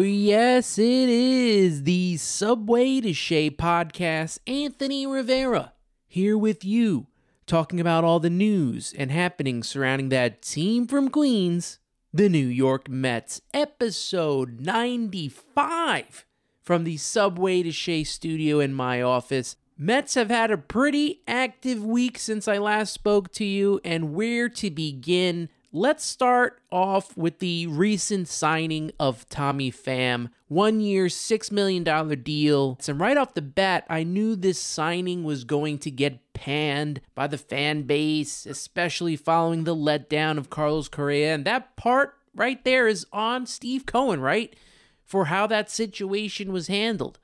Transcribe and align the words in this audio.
yes, 0.00 0.78
it 0.78 1.08
is 1.08 1.84
the 1.84 2.18
Subway 2.18 3.00
to 3.00 3.14
Shea 3.14 3.50
podcast. 3.50 4.38
Anthony 4.46 5.06
Rivera 5.06 5.72
here 6.06 6.36
with 6.36 6.62
you, 6.62 7.06
talking 7.46 7.80
about 7.80 8.04
all 8.04 8.20
the 8.20 8.28
news 8.28 8.92
and 8.98 9.10
happenings 9.10 9.66
surrounding 9.66 10.10
that 10.10 10.42
team 10.42 10.86
from 10.86 11.08
Queens, 11.08 11.78
the 12.12 12.28
New 12.28 12.46
York 12.46 12.90
Mets, 12.90 13.40
episode 13.54 14.60
95 14.60 16.26
from 16.60 16.84
the 16.84 16.98
Subway 16.98 17.62
to 17.62 17.72
Shea 17.72 18.04
studio 18.04 18.60
in 18.60 18.74
my 18.74 19.00
office. 19.00 19.56
Mets 19.78 20.16
have 20.16 20.28
had 20.28 20.50
a 20.50 20.58
pretty 20.58 21.22
active 21.26 21.82
week 21.82 22.18
since 22.18 22.46
I 22.46 22.58
last 22.58 22.92
spoke 22.92 23.32
to 23.32 23.44
you, 23.44 23.80
and 23.82 24.12
where 24.12 24.50
to 24.50 24.70
begin? 24.70 25.48
Let's 25.74 26.04
start 26.04 26.60
off 26.70 27.16
with 27.16 27.38
the 27.38 27.66
recent 27.66 28.28
signing 28.28 28.92
of 29.00 29.26
Tommy 29.30 29.72
Pham. 29.72 30.28
One 30.48 30.82
year, 30.82 31.06
$6 31.06 31.50
million 31.50 31.82
deal. 32.22 32.78
And 32.86 33.00
right 33.00 33.16
off 33.16 33.32
the 33.32 33.40
bat, 33.40 33.86
I 33.88 34.02
knew 34.02 34.36
this 34.36 34.58
signing 34.58 35.24
was 35.24 35.44
going 35.44 35.78
to 35.78 35.90
get 35.90 36.34
panned 36.34 37.00
by 37.14 37.26
the 37.26 37.38
fan 37.38 37.84
base, 37.84 38.44
especially 38.44 39.16
following 39.16 39.64
the 39.64 39.74
letdown 39.74 40.36
of 40.36 40.50
Carlos 40.50 40.88
Correa. 40.88 41.32
And 41.34 41.46
that 41.46 41.74
part 41.76 42.16
right 42.34 42.62
there 42.66 42.86
is 42.86 43.06
on 43.10 43.46
Steve 43.46 43.86
Cohen, 43.86 44.20
right? 44.20 44.54
For 45.06 45.24
how 45.24 45.46
that 45.46 45.70
situation 45.70 46.52
was 46.52 46.66
handled. 46.66 47.18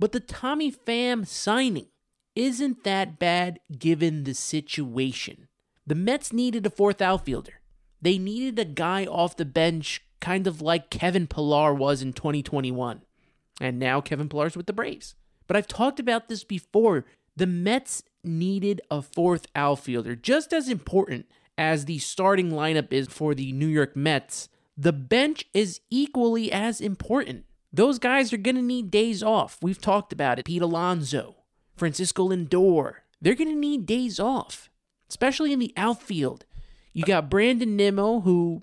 But 0.00 0.10
the 0.10 0.18
Tommy 0.18 0.72
Pham 0.72 1.24
signing 1.24 1.86
isn't 2.34 2.82
that 2.82 3.20
bad 3.20 3.60
given 3.78 4.24
the 4.24 4.34
situation. 4.34 5.46
The 5.86 5.94
Mets 5.94 6.32
needed 6.32 6.66
a 6.66 6.70
fourth 6.70 7.00
outfielder. 7.00 7.60
They 8.02 8.18
needed 8.18 8.58
a 8.58 8.64
guy 8.64 9.06
off 9.06 9.36
the 9.36 9.44
bench, 9.44 10.02
kind 10.20 10.46
of 10.46 10.60
like 10.60 10.90
Kevin 10.90 11.26
Pillar 11.26 11.72
was 11.72 12.02
in 12.02 12.12
2021. 12.12 13.02
And 13.60 13.78
now 13.78 14.00
Kevin 14.00 14.28
Pillar's 14.28 14.56
with 14.56 14.66
the 14.66 14.72
Braves. 14.72 15.14
But 15.46 15.56
I've 15.56 15.68
talked 15.68 16.00
about 16.00 16.28
this 16.28 16.44
before. 16.44 17.04
The 17.36 17.46
Mets 17.46 18.02
needed 18.24 18.80
a 18.90 19.02
fourth 19.02 19.46
outfielder. 19.54 20.16
Just 20.16 20.52
as 20.52 20.68
important 20.68 21.26
as 21.56 21.84
the 21.84 21.98
starting 21.98 22.50
lineup 22.50 22.92
is 22.92 23.08
for 23.08 23.34
the 23.34 23.52
New 23.52 23.66
York 23.66 23.94
Mets, 23.96 24.48
the 24.76 24.92
bench 24.92 25.44
is 25.54 25.80
equally 25.90 26.50
as 26.50 26.80
important. 26.80 27.44
Those 27.72 27.98
guys 27.98 28.32
are 28.32 28.38
going 28.38 28.56
to 28.56 28.62
need 28.62 28.90
days 28.90 29.22
off. 29.22 29.58
We've 29.62 29.80
talked 29.80 30.12
about 30.12 30.38
it. 30.38 30.44
Pete 30.44 30.62
Alonso, 30.62 31.36
Francisco 31.76 32.28
Lindor. 32.28 32.94
They're 33.20 33.34
going 33.34 33.50
to 33.50 33.56
need 33.56 33.86
days 33.86 34.18
off, 34.18 34.68
especially 35.08 35.52
in 35.52 35.58
the 35.58 35.72
outfield. 35.76 36.44
You 36.92 37.04
got 37.04 37.30
Brandon 37.30 37.76
Nimmo, 37.76 38.20
who, 38.20 38.62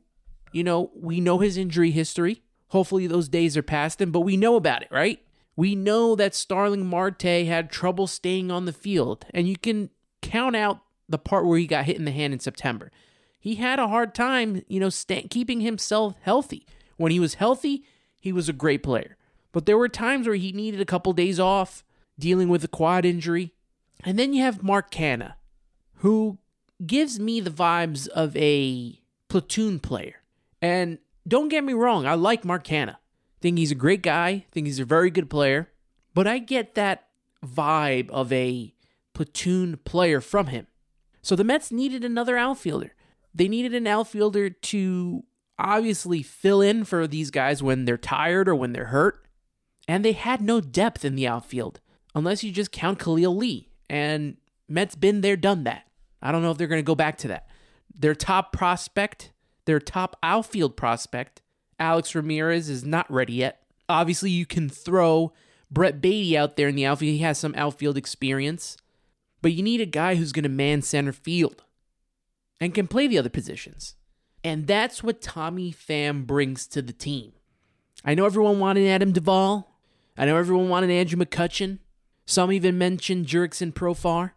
you 0.51 0.63
know, 0.63 0.91
we 0.95 1.19
know 1.19 1.39
his 1.39 1.57
injury 1.57 1.91
history. 1.91 2.43
Hopefully 2.67 3.07
those 3.07 3.27
days 3.29 3.57
are 3.57 3.63
past 3.63 3.99
him, 3.99 4.11
but 4.11 4.21
we 4.21 4.37
know 4.37 4.55
about 4.55 4.83
it, 4.83 4.89
right? 4.91 5.19
We 5.55 5.75
know 5.75 6.15
that 6.15 6.35
Starling 6.35 6.85
Marte 6.85 7.23
had 7.23 7.71
trouble 7.71 8.07
staying 8.07 8.51
on 8.51 8.65
the 8.65 8.73
field, 8.73 9.25
and 9.33 9.47
you 9.47 9.57
can 9.57 9.89
count 10.21 10.55
out 10.55 10.81
the 11.09 11.17
part 11.17 11.45
where 11.45 11.57
he 11.57 11.65
got 11.65 11.85
hit 11.85 11.97
in 11.97 12.05
the 12.05 12.11
hand 12.11 12.33
in 12.33 12.39
September. 12.39 12.91
He 13.39 13.55
had 13.55 13.79
a 13.79 13.87
hard 13.87 14.13
time, 14.13 14.63
you 14.67 14.79
know, 14.79 14.89
st- 14.89 15.31
keeping 15.31 15.61
himself 15.61 16.15
healthy. 16.21 16.67
When 16.97 17.11
he 17.11 17.19
was 17.19 17.35
healthy, 17.35 17.83
he 18.19 18.31
was 18.31 18.47
a 18.47 18.53
great 18.53 18.83
player. 18.83 19.17
But 19.51 19.65
there 19.65 19.77
were 19.77 19.89
times 19.89 20.27
where 20.27 20.35
he 20.35 20.51
needed 20.51 20.79
a 20.79 20.85
couple 20.85 21.13
days 21.13 21.39
off, 21.39 21.83
dealing 22.19 22.49
with 22.49 22.63
a 22.63 22.67
quad 22.67 23.05
injury. 23.05 23.53
And 24.03 24.19
then 24.19 24.33
you 24.33 24.43
have 24.43 24.61
Mark 24.61 24.91
Canha, 24.91 25.33
who 25.95 26.37
gives 26.85 27.19
me 27.19 27.39
the 27.39 27.49
vibes 27.49 28.07
of 28.07 28.35
a 28.35 28.99
platoon 29.27 29.79
player. 29.79 30.15
And 30.61 30.99
don't 31.27 31.49
get 31.49 31.63
me 31.63 31.73
wrong, 31.73 32.05
I 32.05 32.15
like 32.15 32.45
Mark 32.45 32.63
Canha. 32.63 32.97
Think 33.41 33.57
he's 33.57 33.71
a 33.71 33.75
great 33.75 34.01
guy, 34.01 34.45
think 34.51 34.67
he's 34.67 34.79
a 34.79 34.85
very 34.85 35.09
good 35.09 35.29
player, 35.29 35.69
but 36.13 36.27
I 36.27 36.39
get 36.39 36.75
that 36.75 37.07
vibe 37.45 38.09
of 38.09 38.33
a 38.33 38.73
platoon 39.13 39.77
player 39.85 40.19
from 40.21 40.47
him. 40.47 40.67
So 41.21 41.35
the 41.35 41.43
Mets 41.43 41.71
needed 41.71 42.03
another 42.03 42.37
outfielder. 42.37 42.93
They 43.33 43.47
needed 43.47 43.73
an 43.73 43.87
outfielder 43.87 44.49
to 44.49 45.23
obviously 45.57 46.23
fill 46.23 46.61
in 46.61 46.85
for 46.85 47.05
these 47.07 47.31
guys 47.31 47.61
when 47.61 47.85
they're 47.85 47.97
tired 47.97 48.47
or 48.47 48.55
when 48.55 48.73
they're 48.73 48.85
hurt. 48.85 49.25
And 49.87 50.05
they 50.05 50.13
had 50.13 50.41
no 50.41 50.61
depth 50.61 51.03
in 51.03 51.15
the 51.15 51.27
outfield, 51.27 51.79
unless 52.13 52.43
you 52.43 52.51
just 52.51 52.71
count 52.71 52.99
Khalil 52.99 53.35
Lee. 53.35 53.69
And 53.89 54.37
Mets 54.67 54.95
been 54.95 55.21
there, 55.21 55.35
done 55.35 55.63
that. 55.63 55.87
I 56.21 56.31
don't 56.31 56.41
know 56.41 56.51
if 56.51 56.57
they're 56.57 56.67
going 56.67 56.79
to 56.79 56.83
go 56.83 56.95
back 56.95 57.17
to 57.19 57.27
that. 57.29 57.47
Their 57.93 58.15
top 58.15 58.51
prospect, 58.53 59.31
their 59.65 59.79
top 59.79 60.17
outfield 60.21 60.75
prospect, 60.75 61.41
Alex 61.79 62.13
Ramirez, 62.15 62.69
is 62.69 62.83
not 62.83 63.09
ready 63.11 63.33
yet. 63.33 63.63
Obviously, 63.87 64.29
you 64.31 64.45
can 64.45 64.69
throw 64.69 65.33
Brett 65.71 66.01
Baty 66.01 66.37
out 66.37 66.55
there 66.55 66.67
in 66.67 66.75
the 66.75 66.85
outfield. 66.85 67.13
He 67.13 67.19
has 67.19 67.37
some 67.37 67.55
outfield 67.55 67.97
experience, 67.97 68.77
but 69.41 69.53
you 69.53 69.63
need 69.63 69.81
a 69.81 69.85
guy 69.85 70.15
who's 70.15 70.31
going 70.31 70.43
to 70.43 70.49
man 70.49 70.81
center 70.81 71.11
field 71.11 71.63
and 72.59 72.73
can 72.73 72.87
play 72.87 73.07
the 73.07 73.17
other 73.17 73.29
positions. 73.29 73.95
And 74.43 74.67
that's 74.67 75.03
what 75.03 75.21
Tommy 75.21 75.73
Pham 75.73 76.25
brings 76.25 76.67
to 76.67 76.81
the 76.81 76.93
team. 76.93 77.33
I 78.05 78.15
know 78.15 78.25
everyone 78.25 78.59
wanted 78.59 78.87
Adam 78.87 79.11
Duvall. 79.11 79.75
I 80.17 80.25
know 80.25 80.37
everyone 80.37 80.69
wanted 80.69 80.89
Andrew 80.89 81.19
McCutchen. 81.19 81.79
Some 82.25 82.51
even 82.51 82.77
mentioned 82.77 83.25
Jurickson 83.25 83.73
Profar 83.73 84.31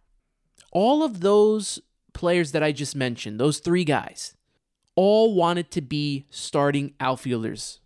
all 0.72 1.04
of 1.04 1.20
those 1.20 1.80
players 2.12 2.52
that 2.52 2.62
I 2.62 2.72
just 2.72 2.96
mentioned, 2.96 3.38
those 3.38 3.58
three 3.58 3.84
guys, 3.84 4.34
all 4.96 5.34
wanted 5.34 5.70
to 5.72 5.80
be 5.80 6.26
starting 6.30 6.94
outfielders. 6.98 7.80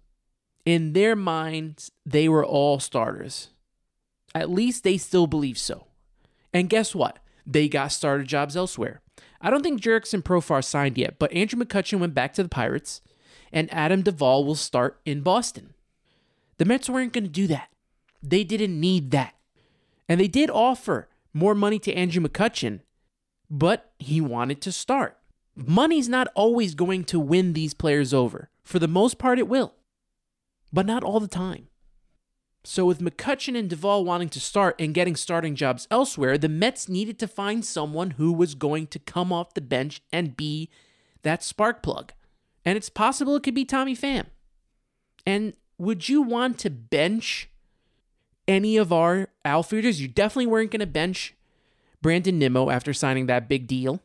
In 0.65 0.95
their 0.95 1.15
minds, 1.15 1.93
they 2.05 2.29
were 2.29 2.45
all 2.45 2.81
starters. 2.81 3.51
At 4.35 4.51
least 4.51 4.83
they 4.83 4.97
still 4.97 5.27
believe 5.27 5.59
so. 5.59 5.87
And 6.53 6.71
guess 6.71 6.95
what? 6.95 7.19
They 7.47 7.69
got 7.69 7.93
starter 7.93 8.25
jobs 8.25 8.57
elsewhere. 8.57 9.01
I 9.41 9.51
don't 9.51 9.63
think 9.63 9.81
Jurickson 9.81 10.23
Profar 10.23 10.65
signed 10.65 10.99
yet, 10.99 11.19
but 11.19 11.33
Andrew 11.33 11.63
McCutchen 11.63 12.01
went 12.01 12.15
back 12.15 12.33
to 12.35 12.43
the 12.43 12.49
Pirates, 12.49 13.01
and 13.53 13.73
Adam 13.73 14.03
Duvall 14.03 14.45
will 14.45 14.57
start 14.57 15.01
in 15.05 15.21
Boston. 15.21 15.75
The 16.59 16.65
Mets 16.65 16.89
weren't 16.89 17.13
going 17.13 17.25
to 17.25 17.31
do 17.31 17.47
that. 17.49 17.69
They 18.23 18.43
didn't 18.43 18.81
need 18.81 19.11
that. 19.13 19.35
And 20.09 20.21
they 20.21 20.29
did 20.29 20.51
offer 20.51 21.09
more 21.37 21.55
money 21.55 21.79
to 21.81 21.93
Andrew 21.93 22.23
McCutchen, 22.23 22.81
but 23.51 23.93
he 23.99 24.21
wanted 24.21 24.63
to 24.63 24.73
start. 24.73 25.19
Money's 25.55 26.09
not 26.09 26.29
always 26.35 26.75
going 26.75 27.05
to 27.05 27.21
win 27.21 27.53
these 27.53 27.75
players 27.75 28.15
over. 28.15 28.49
For 28.65 28.79
the 28.79 28.89
most 28.89 29.19
part, 29.19 29.39
it 29.39 29.47
will, 29.47 29.75
but 30.73 30.87
not 30.87 31.05
all 31.05 31.21
the 31.21 31.29
time. 31.29 31.69
So, 32.65 32.85
with 32.85 33.01
McCutchen 33.01 33.57
and 33.57 33.71
Duvall 33.71 34.05
wanting 34.05 34.31
to 34.31 34.41
start 34.41 34.75
and 34.81 34.93
getting 34.93 35.15
starting 35.15 35.55
jobs 35.55 35.87
elsewhere, 35.89 36.37
the 36.37 36.49
Mets 36.49 36.89
needed 36.89 37.19
to 37.21 37.29
find 37.29 37.65
someone 37.65 38.13
who 38.13 38.33
was 38.33 38.57
going 38.57 38.89
to 38.89 38.99
come 38.99 39.33
off 39.33 39.55
the 39.55 39.61
bench 39.61 40.03
and 40.13 40.37
be 40.37 40.69
that 41.23 41.45
spark 41.45 41.83
plug. 41.83 42.13
And 42.65 42.77
it's 42.77 42.89
possible 42.89 43.37
it 43.37 43.45
could 43.45 43.55
be 43.55 43.65
Tommy 43.65 43.95
Pham. 43.95 44.27
And 45.25 45.53
would 45.79 46.09
you 46.09 46.23
want 46.23 46.59
to 46.61 46.71
bench 46.71 47.51
any 48.49 48.77
of 48.77 48.93
our 48.93 49.29
outfielders. 49.45 50.01
You 50.01 50.09
definitely 50.09 50.47
weren't 50.47 50.71
going 50.71 50.81
to 50.81 50.87
bench 50.87 51.35
Brandon 52.03 52.39
Nimmo 52.39 52.71
after 52.71 52.93
signing 52.93 53.27
that 53.27 53.49
big 53.49 53.67
deal. 53.67 54.01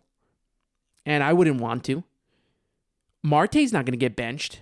And 1.05 1.23
I 1.23 1.33
wouldn't 1.33 1.61
want 1.61 1.83
to. 1.85 2.03
Marte's 3.23 3.71
not 3.71 3.85
going 3.85 3.93
to 3.93 3.97
get 3.97 4.15
benched. 4.15 4.61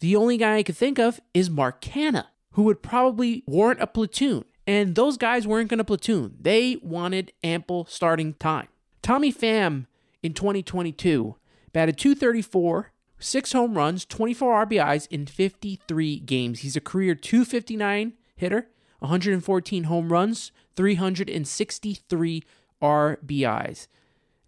The 0.00 0.16
only 0.16 0.36
guy 0.36 0.56
I 0.56 0.62
could 0.62 0.76
think 0.76 0.98
of 0.98 1.20
is 1.32 1.48
Mark 1.48 1.80
Canha, 1.80 2.26
who 2.52 2.64
would 2.64 2.82
probably 2.82 3.42
warrant 3.46 3.80
a 3.80 3.86
platoon. 3.86 4.44
And 4.66 4.94
those 4.94 5.16
guys 5.16 5.46
weren't 5.46 5.70
going 5.70 5.78
to 5.78 5.84
platoon. 5.84 6.36
They 6.40 6.76
wanted 6.82 7.32
ample 7.42 7.86
starting 7.86 8.34
time. 8.34 8.68
Tommy 9.00 9.32
Pham 9.32 9.86
in 10.22 10.34
2022 10.34 11.36
batted 11.72 11.98
234, 11.98 12.92
six 13.18 13.52
home 13.52 13.76
runs, 13.76 14.04
24 14.04 14.66
RBIs 14.66 15.08
in 15.10 15.26
53 15.26 16.20
games. 16.20 16.60
He's 16.60 16.76
a 16.76 16.80
career 16.80 17.14
259 17.14 18.12
hitter, 18.42 18.68
114 18.98 19.84
home 19.84 20.12
runs, 20.12 20.52
363 20.76 22.42
RBIs. 22.82 23.86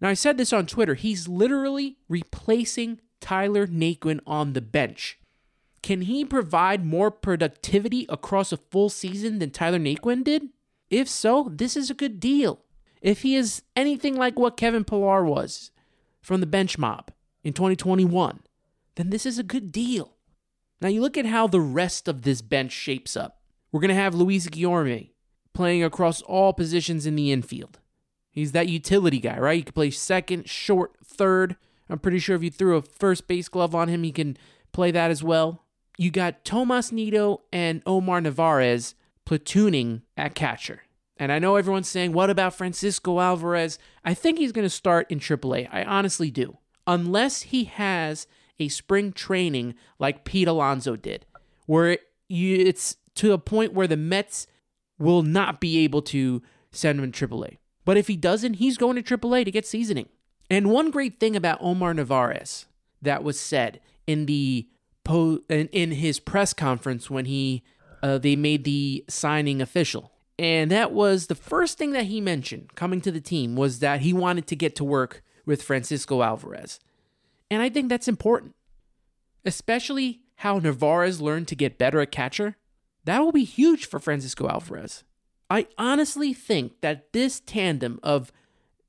Now, 0.01 0.09
I 0.09 0.13
said 0.13 0.37
this 0.37 0.53
on 0.53 0.67
Twitter. 0.67 0.93
He's 0.93 1.27
literally 1.27 1.97
replacing 2.09 2.99
Tyler 3.21 3.65
Naquin 3.65 4.19
on 4.27 4.53
the 4.53 4.61
bench. 4.61 5.17
Can 5.81 6.01
he 6.01 6.25
provide 6.25 6.85
more 6.85 7.09
productivity 7.09 8.05
across 8.09 8.51
a 8.51 8.57
full 8.57 8.89
season 8.89 9.39
than 9.39 9.51
Tyler 9.51 9.79
Naquin 9.79 10.23
did? 10.23 10.49
If 10.89 11.07
so, 11.07 11.49
this 11.51 11.77
is 11.77 11.89
a 11.89 11.95
good 11.95 12.19
deal. 12.19 12.59
If 13.01 13.21
he 13.21 13.35
is 13.35 13.61
anything 13.75 14.15
like 14.15 14.37
what 14.37 14.57
Kevin 14.57 14.83
Pillar 14.83 15.23
was 15.23 15.71
from 16.21 16.41
the 16.41 16.47
bench 16.47 16.77
mob 16.77 17.11
in 17.43 17.53
2021, 17.53 18.41
then 18.95 19.09
this 19.09 19.25
is 19.25 19.39
a 19.39 19.43
good 19.43 19.71
deal. 19.71 20.17
Now, 20.81 20.89
you 20.89 21.01
look 21.01 21.17
at 21.17 21.25
how 21.25 21.47
the 21.47 21.61
rest 21.61 22.07
of 22.07 22.23
this 22.23 22.41
bench 22.41 22.71
shapes 22.71 23.15
up. 23.15 23.41
We're 23.75 23.81
going 23.81 23.89
to 23.89 23.95
have 23.95 24.15
Luis 24.15 24.47
Guillorme 24.47 25.09
playing 25.53 25.83
across 25.83 26.21
all 26.21 26.53
positions 26.53 27.05
in 27.05 27.17
the 27.17 27.33
infield. 27.33 27.79
He's 28.31 28.53
that 28.53 28.69
utility 28.69 29.19
guy, 29.19 29.37
right? 29.37 29.57
He 29.57 29.63
can 29.63 29.73
play 29.73 29.91
second, 29.91 30.49
short, 30.49 30.93
third. 31.03 31.57
I'm 31.89 31.99
pretty 31.99 32.19
sure 32.19 32.37
if 32.37 32.41
you 32.41 32.49
threw 32.49 32.77
a 32.77 32.81
first 32.81 33.27
base 33.27 33.49
glove 33.49 33.75
on 33.75 33.89
him, 33.89 34.03
he 34.03 34.13
can 34.13 34.37
play 34.71 34.91
that 34.91 35.11
as 35.11 35.21
well. 35.21 35.65
You 35.97 36.09
got 36.09 36.45
Tomas 36.45 36.93
Nido 36.93 37.41
and 37.51 37.83
Omar 37.85 38.21
Narvaez 38.21 38.95
platooning 39.25 40.03
at 40.15 40.35
catcher. 40.35 40.83
And 41.17 41.29
I 41.29 41.39
know 41.39 41.57
everyone's 41.57 41.89
saying, 41.89 42.13
what 42.13 42.29
about 42.29 42.55
Francisco 42.55 43.19
Alvarez? 43.19 43.77
I 44.05 44.13
think 44.13 44.37
he's 44.37 44.53
going 44.53 44.63
to 44.65 44.69
start 44.69 45.11
in 45.11 45.19
AAA. 45.19 45.67
I 45.69 45.83
honestly 45.83 46.31
do. 46.31 46.59
Unless 46.87 47.41
he 47.41 47.65
has 47.65 48.25
a 48.57 48.69
spring 48.69 49.11
training 49.11 49.75
like 49.99 50.23
Pete 50.23 50.47
Alonso 50.47 50.95
did, 50.95 51.25
where 51.65 51.97
it's 52.29 52.95
to 53.15 53.33
a 53.33 53.37
point 53.37 53.73
where 53.73 53.87
the 53.87 53.97
Mets 53.97 54.47
will 54.97 55.23
not 55.23 55.59
be 55.59 55.79
able 55.79 56.01
to 56.01 56.41
send 56.71 56.99
him 56.99 57.11
to 57.11 57.27
AAA. 57.27 57.57
But 57.85 57.97
if 57.97 58.07
he 58.07 58.15
doesn't, 58.15 58.55
he's 58.55 58.77
going 58.77 59.01
to 59.01 59.17
AAA 59.17 59.45
to 59.45 59.51
get 59.51 59.65
seasoning. 59.65 60.09
And 60.49 60.69
one 60.69 60.91
great 60.91 61.19
thing 61.19 61.35
about 61.35 61.59
Omar 61.61 61.93
Narvaez 61.93 62.65
that 63.01 63.23
was 63.23 63.39
said 63.39 63.79
in 64.05 64.25
the 64.25 64.67
po- 65.03 65.39
in 65.49 65.91
his 65.91 66.19
press 66.19 66.53
conference 66.53 67.09
when 67.09 67.25
he 67.25 67.63
uh, 68.03 68.17
they 68.17 68.35
made 68.35 68.63
the 68.65 69.03
signing 69.07 69.61
official, 69.61 70.11
and 70.37 70.69
that 70.69 70.91
was 70.91 71.27
the 71.27 71.35
first 71.35 71.77
thing 71.77 71.91
that 71.91 72.05
he 72.05 72.21
mentioned 72.21 72.75
coming 72.75 73.01
to 73.01 73.11
the 73.11 73.21
team 73.21 73.55
was 73.55 73.79
that 73.79 74.01
he 74.01 74.13
wanted 74.13 74.45
to 74.47 74.55
get 74.55 74.75
to 74.75 74.83
work 74.83 75.23
with 75.45 75.63
Francisco 75.63 76.21
Alvarez, 76.21 76.79
and 77.49 77.61
I 77.61 77.69
think 77.69 77.89
that's 77.89 78.07
important, 78.07 78.55
especially 79.45 80.21
how 80.37 80.59
Narvaez 80.59 81.21
learned 81.21 81.47
to 81.47 81.55
get 81.55 81.77
better 81.77 82.01
at 82.01 82.11
catcher. 82.11 82.57
That 83.05 83.19
will 83.19 83.31
be 83.31 83.43
huge 83.43 83.85
for 83.85 83.99
Francisco 83.99 84.47
Alvarez. 84.47 85.03
I 85.49 85.67
honestly 85.77 86.33
think 86.33 86.81
that 86.81 87.13
this 87.13 87.39
tandem 87.39 87.99
of 88.03 88.31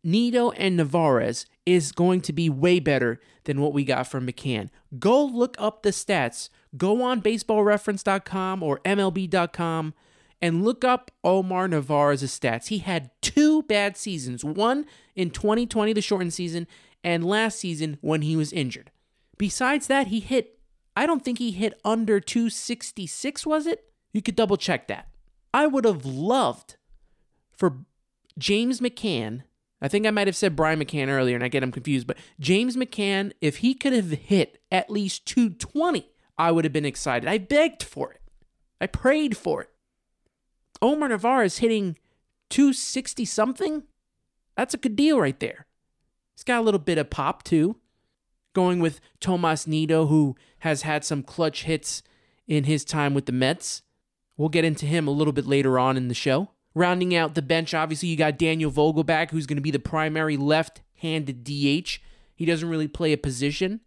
Nido 0.03 0.51
and 0.53 0.77
Narvaez 0.77 1.47
is 1.67 1.93
going 1.93 2.21
to 2.23 2.33
be 2.33 2.49
way 2.49 2.81
better 2.81 3.21
than 3.45 3.61
what 3.61 3.73
we 3.73 3.85
got 3.85 4.07
from 4.07 4.27
McCann. 4.27 4.69
Go 4.99 5.25
look 5.25 5.57
up 5.59 5.83
the 5.83 5.91
stats. 5.91 6.49
Go 6.77 7.03
on 7.03 7.21
baseballreference.com 7.21 8.63
or 8.63 8.81
MLB.com 8.81 9.95
and 10.41 10.65
look 10.65 10.85
up 10.85 11.11
Omar 11.25 11.69
Narvaez's 11.69 12.39
stats. 12.39 12.69
He 12.69 12.79
had 12.79 13.11
two 13.21 13.63
bad 13.65 13.97
seasons 13.97 14.45
one 14.45 14.87
in 15.15 15.31
2020, 15.31 15.93
the 15.93 16.01
shortened 16.01 16.35
season, 16.35 16.67
and 17.03 17.25
last 17.25 17.59
season 17.59 17.99
when 18.01 18.23
he 18.23 18.37
was 18.37 18.53
injured. 18.53 18.91
Besides 19.39 19.87
that, 19.89 20.07
he 20.07 20.21
hit, 20.21 20.59
I 20.95 21.05
don't 21.05 21.25
think 21.25 21.39
he 21.39 21.51
hit 21.51 21.79
under 21.85 22.21
266, 22.21 23.45
was 23.45 23.67
it? 23.67 23.85
You 24.17 24.23
could 24.23 24.35
double 24.35 24.57
check 24.57 24.89
that. 24.89 25.09
I 25.53 25.67
would 25.67 25.85
have 25.85 26.07
loved 26.07 26.77
for 27.55 27.81
James 28.39 28.81
McCann. 28.81 29.43
I 29.83 29.89
think 29.89 30.07
I 30.07 30.11
might 30.11 30.27
have 30.27 30.35
said 30.35 30.57
Brian 30.57 30.81
McCann 30.81 31.09
earlier 31.09 31.35
and 31.35 31.45
I 31.45 31.49
get 31.49 31.63
him 31.63 31.71
confused, 31.71 32.07
but 32.07 32.17
James 32.41 32.79
McCann, 32.79 33.33
if 33.43 33.59
he 33.59 33.75
could 33.75 33.93
have 33.93 34.11
hit 34.13 34.59
at 34.73 34.89
least 34.89 35.27
220, 35.27 36.09
I 36.39 36.51
would 36.51 36.65
have 36.65 36.73
been 36.73 36.87
excited. 36.87 37.29
I 37.29 37.37
begged 37.37 37.83
for 37.83 38.11
it. 38.11 38.23
I 38.81 38.87
prayed 38.87 39.37
for 39.37 39.61
it. 39.61 39.71
Omar 40.81 41.11
Narvaez 41.11 41.59
hitting 41.59 41.99
260 42.49 43.27
something. 43.27 43.83
That's 44.57 44.73
a 44.73 44.79
good 44.79 44.97
deal 44.97 45.21
right 45.21 45.39
there. 45.41 45.67
He's 46.35 46.43
got 46.43 46.61
a 46.61 46.65
little 46.65 46.81
bit 46.81 46.97
of 46.97 47.11
pop 47.11 47.43
too. 47.43 47.77
Going 48.55 48.81
with 48.81 48.99
Tomas 49.21 49.67
Nido, 49.67 50.07
who 50.07 50.37
has 50.61 50.83
had 50.83 51.05
some 51.05 51.23
clutch 51.23 51.65
hits 51.65 52.03
in 52.49 52.65
his 52.65 52.83
time 52.83 53.13
with 53.13 53.27
the 53.27 53.33
Mets. 53.33 53.83
We'll 54.37 54.49
get 54.49 54.65
into 54.65 54.87
him 54.87 55.09
a 55.09 55.13
little 55.13 55.33
bit 55.33 55.47
later 55.47 55.79
on 55.79 55.97
in 55.97 56.09
the 56.09 56.15
show. 56.15 56.51
Rounding 56.75 57.15
out 57.15 57.35
the 57.35 57.43
bench, 57.43 57.73
obviously, 57.73 58.09
you 58.09 58.17
got 58.17 58.39
Daniel 58.39 58.71
Vogelbach, 58.71 59.31
who's 59.31 59.47
going 59.47 59.57
to 59.57 59.63
be 59.63 59.71
the 59.71 59.79
primary 59.79 60.37
left 60.37 60.83
handed 60.97 61.43
DH. 61.43 61.99
He 62.35 62.45
doesn't 62.45 62.69
really 62.69 62.89
play 62.89 63.13
a 63.13 63.19
position. 63.19 63.81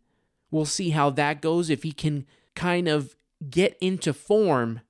We'll 0.50 0.66
see 0.66 0.90
how 0.90 1.12
that 1.12 1.42
goes. 1.42 1.69
If 1.69 1.84
he 1.84 1.92
can 1.92 2.25
kind 2.56 2.88
of 2.88 3.16
get 3.50 3.78
into 3.80 4.12
form, 4.12 4.81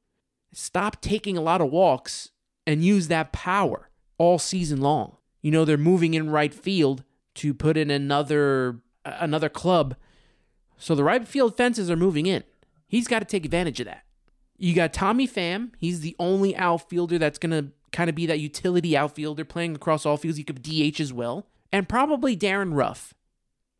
stop 0.54 1.02
taking 1.02 1.36
a 1.36 1.42
lot 1.42 1.60
of 1.60 1.72
walks, 1.72 2.30
and 2.66 2.84
use 2.84 3.08
that 3.08 3.34
power 3.34 3.90
all 4.18 4.38
season 4.38 4.80
long. 4.80 5.18
You 5.42 5.52
know, 5.52 5.66
they're 5.66 5.78
moving 5.78 6.14
in 6.14 6.30
right 6.30 6.54
field 6.54 7.04
to 7.36 7.54
put 7.54 7.78
in 7.78 7.90
another 7.90 8.80
another 9.04 9.50
club. 9.50 9.96
So 10.78 10.96
the 10.96 11.04
right 11.04 11.28
field 11.28 11.58
fences 11.58 11.90
are 11.90 11.96
moving 11.96 12.26
in. 12.26 12.44
He's 12.88 13.08
got 13.08 13.20
to 13.20 13.26
take 13.26 13.46
advantage 13.46 13.80
of 13.80 13.88
that. 13.88 14.04
You 14.60 14.76
got 14.76 14.94
Tommy 14.94 15.28
Pham. 15.28 15.72
He's 15.78 16.02
the 16.02 16.16
only 16.20 16.56
outfielder 16.56 17.18
that's 17.18 17.40
going 17.40 17.52
to 17.52 17.72
kind 17.92 18.10
of 18.10 18.16
be 18.16 18.26
that 18.26 18.40
utility 18.40 18.96
outfielder 18.96 19.46
playing 19.46 19.76
across 19.76 20.06
all 20.06 20.18
fields. 20.18 20.38
He 20.38 20.44
could 20.44 20.62
DH 20.62 21.00
as 21.00 21.14
well. 21.14 21.48
And 21.72 21.88
probably 21.88 22.36
Darin 22.36 22.74
Ruf. 22.74 23.14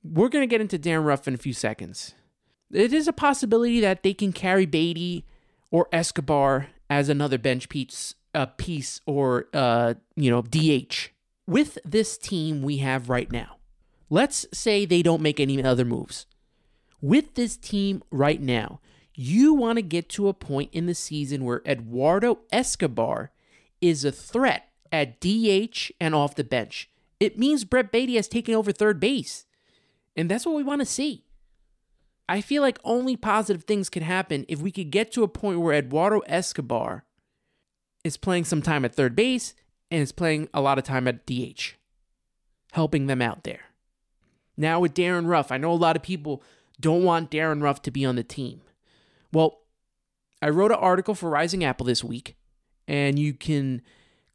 We're 0.04 0.30
going 0.30 0.44
to 0.44 0.48
get 0.48 0.62
into 0.62 0.78
Darin 0.78 1.04
Ruf 1.04 1.28
in 1.28 1.34
a 1.34 1.38
few 1.38 1.54
seconds. 1.54 2.14
It 2.72 2.94
is 2.94 3.08
a 3.08 3.14
possibility 3.14 3.82
that 3.82 4.04
they 4.04 4.14
can 4.14 4.32
carry 4.32 4.66
Baty 4.66 5.26
or 5.70 5.88
Escobar 5.92 6.68
as 6.90 7.10
another 7.10 7.38
bench 7.38 7.68
piece, 7.68 8.16
uh, 8.34 8.46
piece 8.46 9.02
or, 9.06 9.48
uh, 9.54 9.96
you 10.16 10.32
know, 10.32 10.42
DH. 10.42 11.10
With 11.46 11.78
this 11.84 12.18
team 12.18 12.62
we 12.62 12.78
have 12.78 13.10
right 13.10 13.32
now, 13.32 13.58
let's 14.10 14.46
say 14.54 14.86
they 14.86 15.02
don't 15.02 15.22
make 15.22 15.40
any 15.40 15.62
other 15.62 15.86
moves. 15.86 16.26
With 17.02 17.34
this 17.36 17.58
team 17.58 18.04
right 18.12 18.42
now, 18.42 18.80
you 19.22 19.54
want 19.54 19.76
to 19.76 19.82
get 19.82 20.08
to 20.08 20.30
a 20.30 20.34
point 20.34 20.70
in 20.72 20.86
the 20.86 20.96
season 20.96 21.44
where 21.44 21.62
Eduardo 21.66 22.40
Escobar 22.54 23.32
is 23.82 24.06
a 24.06 24.14
threat 24.14 24.70
at 24.94 25.20
DH 25.20 25.92
and 26.00 26.16
off 26.16 26.36
the 26.36 26.44
bench. 26.46 26.90
It 27.20 27.38
means 27.38 27.66
Brett 27.66 27.92
Baty 27.92 28.16
has 28.16 28.30
taken 28.30 28.56
over 28.56 28.72
third 28.72 28.98
base. 28.98 29.46
And 30.16 30.32
that's 30.32 30.46
what 30.46 30.56
we 30.56 30.64
want 30.64 30.80
to 30.80 30.86
see. 30.86 31.26
I 32.30 32.40
feel 32.40 32.62
like 32.62 32.80
only 32.86 33.18
positive 33.18 33.66
things 33.66 33.90
can 33.90 34.04
happen 34.04 34.46
if 34.48 34.62
we 34.62 34.72
could 34.72 34.90
get 34.90 35.12
to 35.12 35.24
a 35.24 35.28
point 35.28 35.60
where 35.60 35.74
Eduardo 35.74 36.20
Escobar 36.20 37.04
is 38.06 38.16
playing 38.16 38.46
some 38.46 38.62
time 38.62 38.86
at 38.86 38.96
third 38.96 39.18
base 39.18 39.54
and 39.92 40.02
is 40.02 40.14
playing 40.14 40.48
a 40.54 40.62
lot 40.62 40.78
of 40.78 40.86
time 40.86 41.10
at 41.10 41.26
DH, 41.26 41.74
helping 42.72 43.08
them 43.08 43.22
out 43.22 43.44
there. 43.44 43.66
Now 44.56 44.80
with 44.80 44.94
Darin 44.94 45.28
Ruf, 45.28 45.52
I 45.52 45.58
know 45.58 45.72
a 45.72 45.74
lot 45.74 45.98
of 45.98 46.04
people 46.04 46.42
don't 46.80 47.04
want 47.04 47.30
Darin 47.30 47.60
Ruf 47.60 47.82
to 47.82 47.92
be 47.92 48.06
on 48.06 48.16
the 48.16 48.24
team. 48.24 48.62
Well, 49.32 49.60
I 50.42 50.50
wrote 50.50 50.72
an 50.72 50.78
article 50.78 51.16
for 51.16 51.30
Rising 51.30 51.64
Apple 51.64 51.86
this 51.86 52.04
week, 52.04 52.36
and 52.88 53.20
you 53.20 53.34
can 53.34 53.82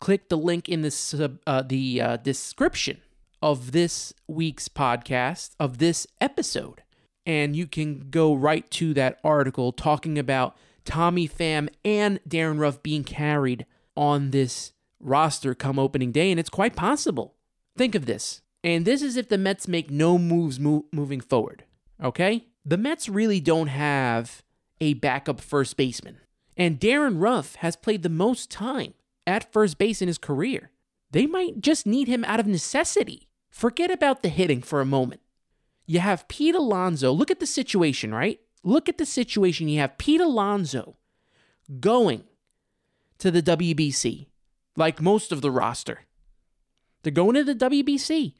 click 0.01 0.29
the 0.29 0.37
link 0.37 0.69
in 0.69 0.83
the 0.83 0.91
sub, 0.91 1.39
uh, 1.47 1.63
the 1.63 2.01
uh, 2.01 2.17
description 2.19 3.01
of 3.43 3.73
this 3.73 4.13
week's 4.29 4.69
podcast 4.69 5.51
of 5.59 5.79
this 5.79 6.07
episode, 6.21 6.83
and 7.27 7.57
you 7.57 7.67
can 7.67 8.11
go 8.11 8.35
right 8.35 8.71
to 8.73 8.95
that 8.95 9.19
article 9.25 9.73
talking 9.73 10.19
about 10.19 10.57
Tommy 10.85 11.29
Pham 11.29 11.69
and 11.85 12.21
Darin 12.29 12.59
Ruf 12.59 12.83
being 12.83 13.05
carried 13.05 13.67
on 13.97 14.31
this 14.31 14.73
roster 15.01 15.55
come 15.55 15.79
opening 15.79 16.13
day, 16.13 16.31
and 16.31 16.39
it's 16.39 16.51
quite 16.51 16.77
possible. 16.77 17.35
Think 17.77 17.95
of 17.95 18.07
this. 18.07 18.43
And 18.63 18.85
this 18.87 19.03
is 19.03 19.17
if 19.17 19.29
the 19.29 19.37
Mets 19.37 19.69
make 19.69 19.91
no 19.91 20.17
moves 20.17 20.59
mo- 20.59 20.87
moving 20.93 21.21
forward. 21.21 21.65
Okay? 22.03 22.47
The 22.65 22.79
Mets 22.79 23.09
really 23.09 23.41
don't 23.41 23.67
have 23.67 24.43
a 24.81 24.95
backup 24.95 25.41
first 25.41 25.77
baseman. 25.77 26.19
And 26.57 26.79
Darin 26.79 27.19
Ruf 27.19 27.57
has 27.57 27.77
played 27.77 28.03
the 28.03 28.09
most 28.09 28.51
time 28.51 28.95
at 29.27 29.53
first 29.53 29.79
base 29.79 30.01
in 30.03 30.09
his 30.09 30.19
career. 30.19 30.71
They 31.11 31.27
might 31.27 31.61
just 31.61 31.87
need 31.87 32.09
him 32.09 32.25
out 32.25 32.41
of 32.41 32.47
necessity. 32.47 33.29
Forget 33.51 33.91
about 33.91 34.23
the 34.23 34.29
hitting 34.29 34.63
for 34.63 34.81
a 34.81 34.87
moment. 34.87 35.21
You 35.87 36.01
have 36.01 36.29
Pete 36.29 36.55
Alonso. 36.55 37.13
Look 37.13 37.31
at 37.31 37.41
the 37.41 37.47
situation, 37.47 38.15
right? 38.15 38.41
Look 38.63 38.89
at 38.89 38.99
the 38.99 39.07
situation. 39.07 39.69
You 39.69 39.81
have 39.81 39.99
Pete 39.99 40.21
Alonso 40.21 40.97
going 41.81 42.25
to 43.19 43.31
the 43.31 43.43
WBC, 43.43 44.27
like 44.77 45.01
most 45.01 45.31
of 45.31 45.41
the 45.41 45.51
roster. 45.51 46.01
They're 47.03 47.13
going 47.13 47.35
to 47.35 47.45
the 47.45 47.55
WBC. 47.55 48.35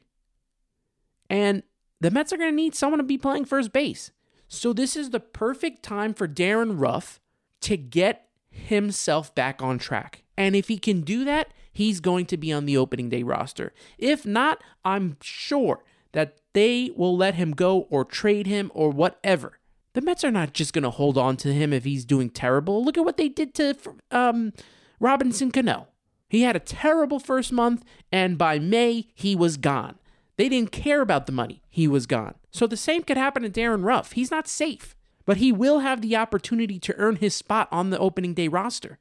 And 1.29 1.63
the 2.01 2.11
Mets 2.11 2.33
are 2.33 2.37
going 2.37 2.51
to 2.51 2.55
need 2.55 2.75
someone 2.75 2.97
to 2.97 3.03
be 3.03 3.17
playing 3.17 3.45
first 3.45 3.71
base. 3.71 4.11
So 4.47 4.73
this 4.73 4.95
is 4.95 5.09
the 5.09 5.19
perfect 5.19 5.83
time 5.83 6.13
for 6.13 6.27
Darin 6.27 6.77
Ruf 6.77 7.19
to 7.61 7.77
get 7.77 8.27
himself 8.49 9.33
back 9.35 9.61
on 9.61 9.77
track. 9.77 10.23
And 10.37 10.55
if 10.55 10.67
he 10.67 10.77
can 10.77 11.01
do 11.01 11.25
that, 11.25 11.49
he's 11.71 11.99
going 11.99 12.25
to 12.27 12.37
be 12.37 12.51
on 12.51 12.65
the 12.65 12.77
opening 12.77 13.09
day 13.09 13.23
roster. 13.23 13.73
If 13.97 14.25
not, 14.25 14.63
I'm 14.83 15.17
sure 15.21 15.83
that 16.13 16.37
they 16.53 16.91
will 16.95 17.15
let 17.17 17.35
him 17.35 17.51
go 17.51 17.81
or 17.89 18.05
trade 18.05 18.47
him 18.47 18.71
or 18.73 18.89
whatever. 18.89 19.59
The 19.93 20.01
Mets 20.01 20.23
are 20.23 20.31
not 20.31 20.53
just 20.53 20.73
going 20.73 20.83
to 20.83 20.89
hold 20.89 21.17
on 21.17 21.37
to 21.37 21.53
him 21.53 21.71
if 21.71 21.83
he's 21.83 22.05
doing 22.05 22.29
terrible. 22.29 22.83
Look 22.83 22.97
at 22.97 23.05
what 23.05 23.17
they 23.17 23.29
did 23.29 23.53
to 23.55 23.75
um, 24.11 24.53
Robinson 24.99 25.51
Cano. 25.51 25.87
He 26.29 26.41
had 26.41 26.55
a 26.55 26.59
terrible 26.59 27.19
first 27.19 27.51
month, 27.51 27.83
and 28.11 28.37
by 28.37 28.59
May, 28.59 29.07
he 29.13 29.35
was 29.35 29.57
gone. 29.57 29.97
They 30.37 30.49
didn't 30.49 30.71
care 30.71 31.01
about 31.01 31.27
the 31.27 31.31
money. 31.31 31.61
He 31.69 31.87
was 31.87 32.07
gone. 32.07 32.35
So 32.55 32.65
the 32.67 32.77
same 32.77 33.03
could 33.03 33.17
happen 33.17 33.43
to 33.43 33.49
Darin 33.49 33.81
Ruf. 33.81 34.13
He's 34.13 34.31
not 34.31 34.47
safe, 34.47 34.95
but 35.25 35.35
he 35.35 35.51
will 35.51 35.79
have 35.79 35.99
the 35.99 36.15
opportunity 36.15 36.79
to 36.79 36.95
earn 36.95 37.17
his 37.17 37.35
spot 37.35 37.67
on 37.69 37.89
the 37.89 37.99
opening 37.99 38.33
day 38.33 38.47
roster. 38.47 38.97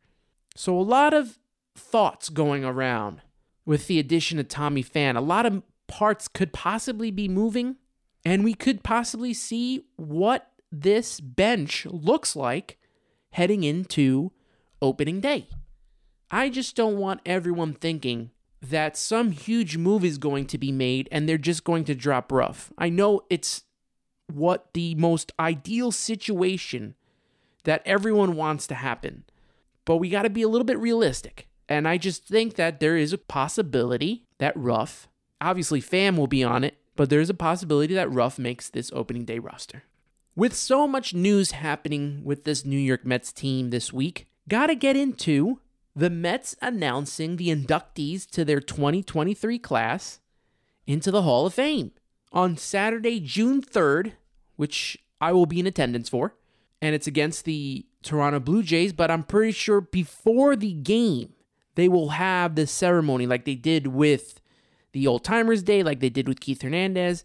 So 0.57 0.77
a 0.77 0.83
lot 0.83 1.15
of 1.15 1.39
thoughts 1.77 2.31
going 2.31 2.65
around 2.65 3.23
with 3.65 3.87
the 3.87 4.01
addition 4.01 4.41
of 4.41 4.49
Tommy 4.49 4.83
Pham. 4.83 5.17
A 5.17 5.21
lot 5.21 5.47
of 5.47 5.63
parts 5.87 6.27
could 6.27 6.53
possibly 6.53 7.13
be 7.13 7.29
moving, 7.29 7.77
and 8.25 8.43
we 8.43 8.55
could 8.55 8.83
possibly 8.83 9.33
see 9.33 9.85
what 9.95 10.51
this 10.73 11.21
bench 11.21 11.87
looks 11.87 12.35
like 12.35 12.77
heading 13.31 13.63
into 13.63 14.33
opening 14.83 15.21
day. 15.21 15.47
I 16.29 16.49
just 16.49 16.75
don't 16.75 16.99
want 16.99 17.21
everyone 17.25 17.75
thinking 17.75 18.33
that 18.71 18.97
some 18.97 19.31
huge 19.31 19.77
move 19.77 20.05
is 20.05 20.19
going 20.19 20.47
to 20.47 20.59
be 20.59 20.73
made 20.73 21.09
and 21.13 21.29
they're 21.29 21.39
just 21.39 21.65
going 21.65 21.85
to 21.85 21.95
drop 21.95 22.33
Ruf. 22.33 22.73
I 22.79 22.89
know 22.89 23.23
it's 23.29 23.63
what 24.33 24.73
the 24.73 24.95
most 24.95 25.33
ideal 25.39 25.93
situation 25.93 26.95
that 27.65 27.83
everyone 27.85 28.37
wants 28.37 28.67
to 28.69 28.75
happen, 28.75 29.25
but 29.85 29.97
we 29.97 30.09
got 30.09 30.23
to 30.23 30.31
be 30.31 30.43
a 30.43 30.49
little 30.49 30.65
bit 30.65 30.79
realistic. 30.79 31.49
And 31.69 31.89
I 31.89 31.99
just 31.99 32.27
think 32.27 32.57
that 32.57 32.81
there 32.81 32.97
is 32.97 33.13
a 33.13 33.19
possibility 33.19 34.27
that 34.39 34.57
Ruf, 34.57 35.09
obviously 35.41 35.81
Pham 35.81 36.17
will 36.17 36.27
be 36.27 36.45
on 36.45 36.65
it, 36.65 36.77
but 36.97 37.11
there's 37.11 37.31
a 37.31 37.35
possibility 37.35 37.95
that 37.95 38.13
Ruf 38.13 38.39
makes 38.39 38.69
this 38.69 38.91
opening 38.95 39.25
day 39.25 39.39
roster. 39.39 39.85
With 40.37 40.55
so 40.55 40.87
much 40.87 41.15
news 41.15 41.53
happening 41.53 42.23
with 42.25 42.45
this 42.45 42.65
New 42.65 42.79
York 42.79 43.05
Mets 43.07 43.33
team 43.33 43.71
this 43.71 43.93
week, 43.93 44.27
gotta 44.49 44.75
get 44.75 44.97
into 44.97 45.61
the 45.97 46.11
Mets 46.11 46.57
announcing 46.61 47.37
the 47.37 47.55
inductees 47.55 48.29
to 48.31 48.45
their 48.45 48.61
2023 48.61 49.59
class 49.59 50.21
into 50.87 51.11
the 51.11 51.23
Hall 51.23 51.47
of 51.47 51.55
Fame 51.55 51.93
on 52.33 52.57
Saturday, 52.57 53.21
June 53.21 53.63
3rd, 53.63 54.13
which 54.57 54.99
I 55.21 55.33
will 55.33 55.47
be 55.47 55.61
in 55.61 55.67
attendance 55.67 56.09
for. 56.09 56.35
And 56.83 56.95
it's 56.95 57.07
against 57.07 57.45
the 57.45 57.87
Toronto 58.03 58.41
Blue 58.41 58.63
Jays, 58.63 58.93
but 58.93 59.11
I'm 59.11 59.23
pretty 59.23 59.53
sure 59.53 59.81
before 59.81 60.57
the 60.57 60.73
game, 60.73 61.33
they 61.77 61.89
will 61.89 62.11
have 62.11 62.55
the 62.55 62.67
ceremony 62.67 63.27
like 63.27 63.45
they 63.45 63.55
did 63.55 63.87
with 63.87 64.41
the 64.93 65.07
Old 65.07 65.25
Timers 65.25 65.63
Day, 65.63 65.83
like 65.83 66.01
they 66.01 66.11
did 66.11 66.29
with 66.29 66.41
Keith 66.41 66.63
Hernandez. 66.63 67.25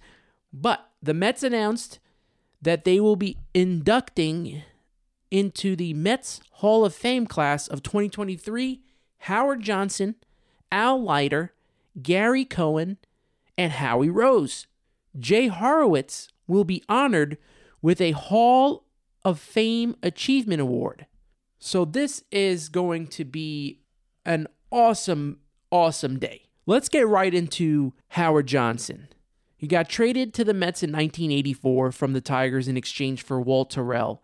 But 0.53 0.89
the 1.03 1.13
Mets 1.13 1.43
announced 1.43 1.99
that 2.61 2.85
they 2.85 2.99
will 2.99 3.15
be 3.15 3.37
inducting 3.53 4.63
into 5.31 5.75
the 5.75 5.93
Mets 5.93 6.41
Hall 6.53 6.85
of 6.85 6.93
Fame 6.93 7.25
class 7.25 7.67
of 7.67 7.83
2023 7.83 8.81
Howard 9.23 9.61
Johnson, 9.61 10.15
Al 10.71 11.01
Leiter, 11.01 11.53
Gary 12.01 12.45
Cohen, 12.45 12.97
and 13.57 13.73
Howie 13.73 14.09
Rose. 14.09 14.67
Jay 15.17 15.49
Horwitz 15.49 16.29
will 16.47 16.63
be 16.63 16.83
honored 16.87 17.37
with 17.81 17.99
a 17.99 18.11
Hall 18.11 18.85
of 19.25 19.39
Fame 19.39 19.95
Achievement 20.01 20.61
Award. 20.61 21.05
So, 21.59 21.83
this 21.83 22.23
is 22.31 22.69
going 22.69 23.07
to 23.07 23.25
be 23.25 23.81
an 24.25 24.47
awesome, 24.71 25.39
awesome 25.71 26.17
day. 26.17 26.43
Let's 26.65 26.87
get 26.87 27.07
right 27.07 27.33
into 27.33 27.93
Howard 28.09 28.47
Johnson. 28.47 29.09
He 29.57 29.67
got 29.67 29.89
traded 29.89 30.33
to 30.35 30.45
the 30.45 30.53
Mets 30.53 30.83
in 30.83 30.91
1984 30.91 31.91
from 31.91 32.13
the 32.13 32.21
Tigers 32.21 32.69
in 32.69 32.77
exchange 32.77 33.23
for 33.23 33.41
Walt 33.41 33.71
Terrell 33.71 34.23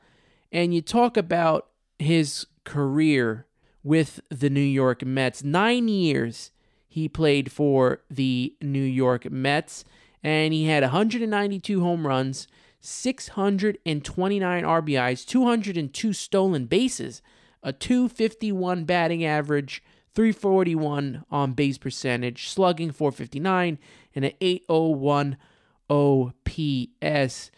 and 0.55 0.73
you 0.73 0.81
talk 0.81 1.17
about 1.17 1.67
his 1.99 2.47
career 2.63 3.45
with 3.83 4.21
the 4.29 4.49
New 4.49 4.61
York 4.61 5.05
Mets. 5.05 5.43
Nine 5.43 5.89
years 5.89 6.51
he 6.87 7.09
played 7.09 7.51
for 7.51 7.99
the 8.09 8.55
New 8.61 8.79
York 8.79 9.29
Mets, 9.29 9.83
and 10.23 10.53
he 10.53 10.67
had 10.67 10.81
192 10.81 11.81
home 11.81 12.07
runs, 12.07 12.47
629 12.79 14.63
RBIs, 14.63 15.25
202 15.25 16.13
stolen 16.13 16.65
bases, 16.67 17.21
a 17.61 17.73
251 17.73 18.85
batting 18.85 19.25
average, 19.25 19.83
341 20.13 21.25
on 21.29 21.51
base 21.51 21.77
percentage, 21.77 22.47
slugging 22.47 22.93
459, 22.93 23.77
and 24.15 24.23
an 24.23 24.31
801 24.39 25.35
OPS 25.89 27.51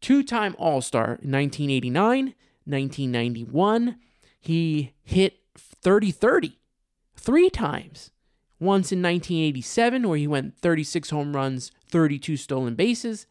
two 0.00 0.22
time 0.22 0.56
All 0.58 0.80
Star 0.80 1.18
in 1.22 1.30
1989, 1.30 2.34
1991. 2.64 3.96
He 4.40 4.94
hit 5.02 5.38
30 5.56 6.10
30 6.10 6.60
three 7.20 7.50
times. 7.50 8.10
Once 8.58 8.92
in 8.92 9.00
1987, 9.00 10.06
where 10.06 10.18
he 10.18 10.26
went 10.26 10.58
36 10.58 11.10
home 11.10 11.34
runs, 11.34 11.72
32 11.88 12.36
stolen 12.36 12.74
bases. 12.74 13.26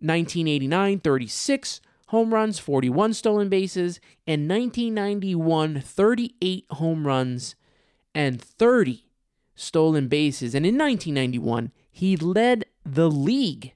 1989, 0.00 1.00
36 1.00 1.80
home 2.08 2.34
runs, 2.34 2.58
41 2.58 3.12
stolen 3.12 3.48
bases. 3.48 4.00
And 4.26 4.48
1991, 4.48 5.80
38 5.80 6.66
home 6.70 7.06
runs 7.06 7.54
and 8.14 8.40
30 8.40 9.04
stolen 9.54 10.08
bases. 10.08 10.54
And 10.54 10.66
in 10.66 10.76
1991, 10.76 11.70
he 11.90 12.16
led 12.16 12.64
the 12.84 13.10
league 13.10 13.74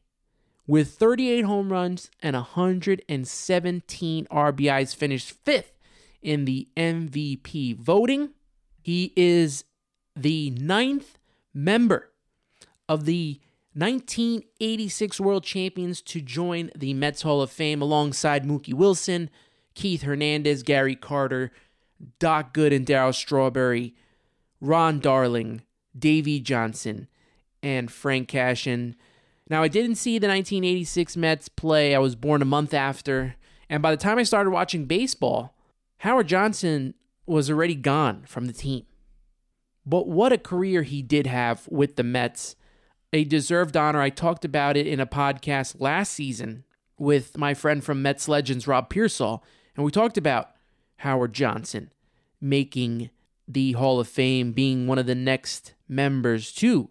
with 0.66 0.95
38 0.95 1.42
home 1.45 1.73
runs 1.73 2.11
and 2.23 2.35
117 2.35 4.26
RBIs, 4.26 4.95
finished 4.95 5.33
fifth 5.45 5.73
in 6.21 6.45
the 6.45 6.69
MVP 6.76 7.76
voting. 7.76 8.31
He 8.81 9.12
is 9.16 9.64
the 10.16 10.50
ninth 10.50 11.19
member 11.54 12.11
of 12.88 13.04
the 13.04 13.40
1986 13.75 15.19
World 15.21 15.45
Champions 15.45 16.02
to 16.02 16.21
join 16.21 16.71
the 16.76 16.92
Mets 16.95 17.23
Hall 17.23 17.40
of 17.40 17.50
Fame 17.50 17.81
alongside 17.81 18.45
Mookie 18.45 18.75
Wilson, 18.75 19.31
Keith 19.75 20.02
Hernandez, 20.02 20.62
Gary 20.62 20.95
Carter, 20.95 21.50
Doc 22.19 22.52
Gooden, 22.52 22.85
Darryl 22.85 23.14
Strawberry, 23.14 23.95
Ron 24.61 25.00
Darling, 25.00 25.62
Davey 25.99 26.38
Johnson, 26.40 27.09
and 27.62 27.90
Frank 27.90 28.28
Cashen. 28.28 28.95
Now, 29.49 29.63
I 29.63 29.69
didn't 29.69 29.97
see 29.97 30.19
the 30.19 30.29
1986 30.29 31.17
Mets 31.17 31.49
play. 31.49 31.95
I 31.95 31.99
was 31.99 32.15
born 32.15 32.43
a 32.43 32.47
month 32.47 32.73
after. 32.73 33.37
And 33.69 33.83
by 33.83 33.91
the 33.91 33.97
time 33.97 34.19
I 34.19 34.23
started 34.23 34.51
watching 34.51 34.87
baseball, 34.87 35.57
Howard 35.99 36.29
Johnson 36.29 36.95
was 37.27 37.51
already 37.51 37.75
gone 37.75 38.25
from 38.27 38.47
the 38.47 38.53
team. 38.53 38.85
But 39.85 40.09
what 40.09 40.33
a 40.33 40.39
career 40.39 40.83
he 40.83 41.03
did 41.03 41.27
have 41.27 41.67
with 41.69 41.97
the 41.97 42.03
Mets. 42.03 42.57
A 43.13 43.25
deserved 43.25 43.77
honor. 43.77 44.01
I 44.01 44.11
talked 44.11 44.45
about 44.45 44.77
it 44.77 44.87
in 44.87 45.01
a 45.01 45.07
podcast 45.07 45.77
last 45.79 46.13
season 46.13 46.65
with 46.99 47.37
my 47.37 47.53
friend 47.53 47.85
from 47.85 48.01
Mets 48.01 48.29
Legends, 48.29 48.67
Rob 48.67 48.89
Pearsall. 48.89 49.45
And 49.77 49.85
we 49.85 49.91
talked 49.91 50.17
about 50.17 50.51
Howard 50.97 51.33
Johnson 51.33 51.93
making 52.41 53.11
the 53.47 53.73
Hall 53.73 54.01
of 54.01 54.09
Fame, 54.09 54.53
being 54.53 54.87
one 54.87 54.99
of 54.99 55.07
the 55.07 55.15
next 55.15 55.75
members 55.89 56.53
to 56.53 56.91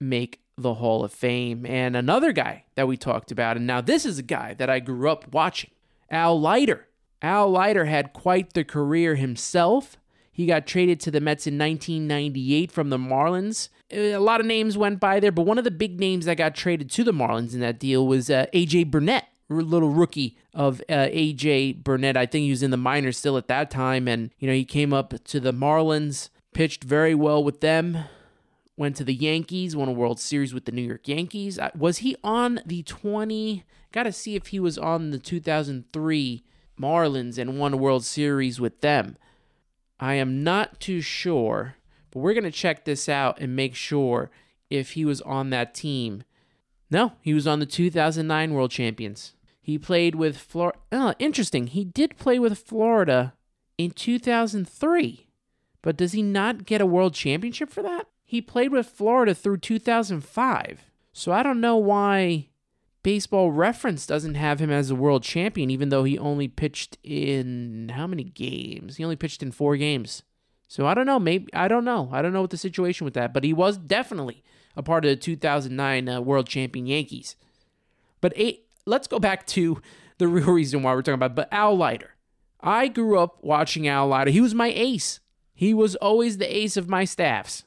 make 0.00 0.40
the 0.62 0.74
Hall 0.74 1.04
of 1.04 1.12
Fame. 1.12 1.64
And 1.66 1.96
another 1.96 2.32
guy 2.32 2.64
that 2.74 2.88
we 2.88 2.96
talked 2.96 3.30
about, 3.30 3.56
and 3.56 3.66
now 3.66 3.80
this 3.80 4.04
is 4.04 4.18
a 4.18 4.22
guy 4.22 4.54
that 4.54 4.70
I 4.70 4.80
grew 4.80 5.10
up 5.10 5.32
watching, 5.32 5.70
Al 6.10 6.40
Leiter. 6.40 6.86
Al 7.22 7.50
Leiter 7.50 7.86
had 7.86 8.12
quite 8.12 8.52
the 8.52 8.64
career 8.64 9.16
himself. 9.16 9.96
He 10.30 10.46
got 10.46 10.66
traded 10.66 11.00
to 11.00 11.10
the 11.10 11.20
Mets 11.20 11.46
in 11.46 11.58
1998 11.58 12.70
from 12.70 12.90
the 12.90 12.98
Marlins. 12.98 13.70
A 13.90 14.18
lot 14.18 14.40
of 14.40 14.46
names 14.46 14.78
went 14.78 15.00
by 15.00 15.18
there, 15.18 15.32
but 15.32 15.46
one 15.46 15.58
of 15.58 15.64
the 15.64 15.70
big 15.70 15.98
names 15.98 16.26
that 16.26 16.36
got 16.36 16.54
traded 16.54 16.90
to 16.90 17.04
the 17.04 17.12
Marlins 17.12 17.54
in 17.54 17.60
that 17.60 17.80
deal 17.80 18.06
was 18.06 18.30
uh, 18.30 18.46
AJ 18.54 18.90
Burnett, 18.90 19.28
little 19.48 19.88
rookie 19.88 20.36
of 20.54 20.80
uh, 20.88 21.08
AJ 21.08 21.82
Burnett. 21.82 22.16
I 22.16 22.26
think 22.26 22.44
he 22.44 22.50
was 22.50 22.62
in 22.62 22.70
the 22.70 22.76
minors 22.76 23.16
still 23.16 23.36
at 23.36 23.48
that 23.48 23.70
time, 23.70 24.06
and 24.06 24.30
you 24.38 24.46
know 24.46 24.54
he 24.54 24.64
came 24.64 24.92
up 24.92 25.14
to 25.24 25.40
the 25.40 25.52
Marlins, 25.52 26.28
pitched 26.52 26.84
very 26.84 27.14
well 27.14 27.42
with 27.42 27.60
them 27.60 28.04
went 28.78 28.94
to 28.96 29.04
the 29.04 29.14
Yankees, 29.14 29.74
won 29.74 29.88
a 29.88 29.92
World 29.92 30.20
Series 30.20 30.54
with 30.54 30.64
the 30.64 30.72
New 30.72 30.82
York 30.82 31.08
Yankees. 31.08 31.58
Uh, 31.58 31.70
was 31.76 31.98
he 31.98 32.16
on 32.22 32.60
the 32.64 32.84
20? 32.84 33.64
Got 33.90 34.04
to 34.04 34.12
see 34.12 34.36
if 34.36 34.46
he 34.46 34.60
was 34.60 34.78
on 34.78 35.10
the 35.10 35.18
2003 35.18 36.44
Marlins 36.80 37.38
and 37.38 37.58
won 37.58 37.74
a 37.74 37.76
World 37.76 38.04
Series 38.04 38.60
with 38.60 38.80
them. 38.80 39.16
I 39.98 40.14
am 40.14 40.44
not 40.44 40.78
too 40.78 41.00
sure, 41.00 41.74
but 42.12 42.20
we're 42.20 42.34
going 42.34 42.44
to 42.44 42.52
check 42.52 42.84
this 42.84 43.08
out 43.08 43.40
and 43.40 43.56
make 43.56 43.74
sure 43.74 44.30
if 44.70 44.92
he 44.92 45.04
was 45.04 45.20
on 45.22 45.50
that 45.50 45.74
team. 45.74 46.22
No, 46.88 47.14
he 47.20 47.34
was 47.34 47.48
on 47.48 47.58
the 47.58 47.66
2009 47.66 48.54
World 48.54 48.70
Champions. 48.70 49.34
He 49.60 49.76
played 49.76 50.14
with 50.14 50.38
Florida. 50.38 50.78
Oh, 50.92 51.14
interesting. 51.18 51.66
He 51.66 51.84
did 51.84 52.16
play 52.16 52.38
with 52.38 52.56
Florida 52.58 53.34
in 53.76 53.90
2003 53.90 55.26
But 55.82 55.96
does 55.96 56.12
he 56.12 56.22
not 56.22 56.64
get 56.64 56.80
a 56.80 56.86
world 56.86 57.14
championship 57.14 57.70
for 57.70 57.82
that? 57.82 58.06
He 58.28 58.42
played 58.42 58.72
with 58.72 58.86
Florida 58.86 59.34
through 59.34 59.56
2005. 59.56 60.84
So 61.14 61.32
I 61.32 61.42
don't 61.42 61.62
know 61.62 61.78
why 61.78 62.50
Baseball 63.02 63.50
Reference 63.50 64.04
doesn't 64.04 64.34
have 64.34 64.60
him 64.60 64.70
as 64.70 64.90
a 64.90 64.94
world 64.94 65.22
champion, 65.22 65.70
even 65.70 65.88
though 65.88 66.04
he 66.04 66.18
only 66.18 66.46
pitched 66.46 66.98
in 67.02 67.90
how 67.94 68.06
many 68.06 68.24
games? 68.24 68.98
He 68.98 69.02
only 69.02 69.16
pitched 69.16 69.42
in 69.42 69.50
four 69.50 69.78
games. 69.78 70.24
So 70.66 70.86
I 70.86 70.92
don't 70.92 71.06
know. 71.06 71.18
Maybe 71.18 71.50
I 71.54 71.68
don't 71.68 71.86
know. 71.86 72.10
I 72.12 72.20
don't 72.20 72.34
know 72.34 72.42
what 72.42 72.50
the 72.50 72.58
situation 72.58 73.06
with 73.06 73.14
that, 73.14 73.32
but 73.32 73.44
he 73.44 73.54
was 73.54 73.78
definitely 73.78 74.44
a 74.76 74.82
part 74.82 75.06
of 75.06 75.08
the 75.08 75.16
2009 75.16 76.06
uh, 76.10 76.20
world 76.20 76.46
champion 76.46 76.84
Yankees. 76.84 77.34
But 78.20 78.34
eight, 78.36 78.66
let's 78.84 79.08
go 79.08 79.18
back 79.18 79.46
to 79.46 79.80
the 80.18 80.28
real 80.28 80.52
reason 80.52 80.82
why 80.82 80.92
we're 80.92 81.00
talking 81.00 81.14
about. 81.14 81.34
But 81.34 81.50
Al 81.50 81.78
Leiter, 81.78 82.14
I 82.60 82.88
grew 82.88 83.18
up 83.18 83.38
watching 83.40 83.88
Al 83.88 84.08
Leiter. 84.08 84.32
He 84.32 84.42
was 84.42 84.54
my 84.54 84.68
ace. 84.68 85.20
He 85.54 85.72
was 85.72 85.96
always 85.96 86.36
the 86.36 86.54
ace 86.54 86.76
of 86.76 86.90
my 86.90 87.06
staffs. 87.06 87.64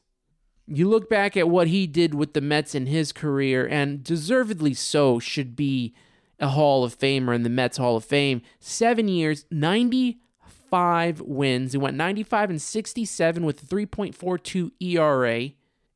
You 0.73 0.87
look 0.87 1.09
back 1.09 1.35
at 1.35 1.49
what 1.49 1.67
he 1.67 1.85
did 1.85 2.13
with 2.13 2.31
the 2.33 2.39
Mets 2.39 2.73
in 2.73 2.85
his 2.85 3.11
career, 3.11 3.67
and 3.67 4.01
deservedly 4.03 4.73
so, 4.73 5.19
should 5.19 5.53
be 5.55 5.93
a 6.39 6.47
Hall 6.47 6.85
of 6.85 6.97
Famer 6.97 7.35
in 7.35 7.43
the 7.43 7.49
Mets 7.49 7.75
Hall 7.77 7.97
of 7.97 8.05
Fame. 8.05 8.41
Seven 8.59 9.09
years, 9.09 9.45
95 9.51 11.21
wins. 11.21 11.73
He 11.73 11.77
went 11.77 11.97
95 11.97 12.49
and 12.51 12.61
67 12.61 13.45
with 13.45 13.63
a 13.63 13.65
3.42 13.65 14.71
ERA 14.79 15.49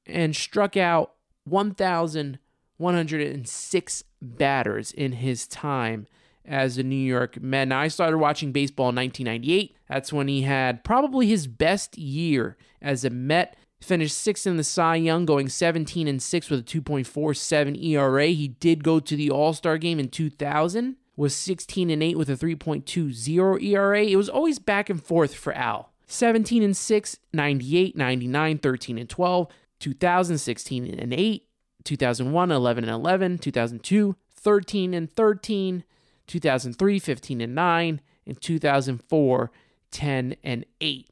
and 0.05 0.35
struck 0.35 0.75
out 0.75 1.13
1,106 1.45 4.03
batters 4.21 4.91
in 4.91 5.13
his 5.13 5.47
time 5.47 6.05
as 6.43 6.77
a 6.77 6.83
New 6.83 6.95
York 6.95 7.41
Met. 7.41 7.69
Now, 7.69 7.79
I 7.79 7.87
started 7.87 8.17
watching 8.17 8.51
baseball 8.51 8.89
in 8.89 8.95
1998. 8.95 9.73
That's 9.87 10.11
when 10.11 10.27
he 10.27 10.41
had 10.41 10.83
probably 10.83 11.27
his 11.27 11.47
best 11.47 11.97
year 11.97 12.57
as 12.81 13.05
a 13.05 13.09
Met. 13.09 13.55
Finished 13.85 14.17
sixth 14.17 14.47
in 14.47 14.57
the 14.57 14.63
Cy 14.63 14.95
Young, 14.95 15.27
going 15.27 15.47
17 15.47 16.07
and 16.07 16.19
6 16.19 16.49
with 16.49 16.61
a 16.61 16.63
2.47 16.63 17.83
ERA. 17.83 18.25
He 18.25 18.47
did 18.47 18.83
go 18.83 18.99
to 18.99 19.15
the 19.15 19.29
All 19.29 19.53
Star 19.53 19.77
game 19.77 19.99
in 19.99 20.09
2000, 20.09 20.95
was 21.15 21.35
16 21.35 21.91
and 21.91 22.01
8 22.01 22.17
with 22.17 22.27
a 22.27 22.35
3.20 22.35 23.61
ERA. 23.61 24.03
It 24.03 24.15
was 24.15 24.27
always 24.27 24.57
back 24.57 24.89
and 24.89 25.03
forth 25.03 25.35
for 25.35 25.53
Al. 25.53 25.91
17 26.07 26.63
and 26.63 26.75
6, 26.75 27.19
98, 27.31 27.95
99, 27.95 28.57
13 28.57 28.97
and 28.97 29.07
12, 29.07 29.47
2016 29.79 30.99
and 30.99 31.13
8, 31.13 31.47
2001, 31.83 32.51
11 32.51 32.83
and 32.85 32.91
11, 32.91 33.37
2002, 33.37 34.15
13 34.35 34.93
and 34.95 35.15
13, 35.15 35.83
2003, 36.25 36.99
15 36.99 37.41
and 37.41 37.53
9, 37.53 38.01
and 38.25 38.41
2004, 38.41 39.51
10 39.91 40.35
and 40.43 40.65
8. 40.81 41.09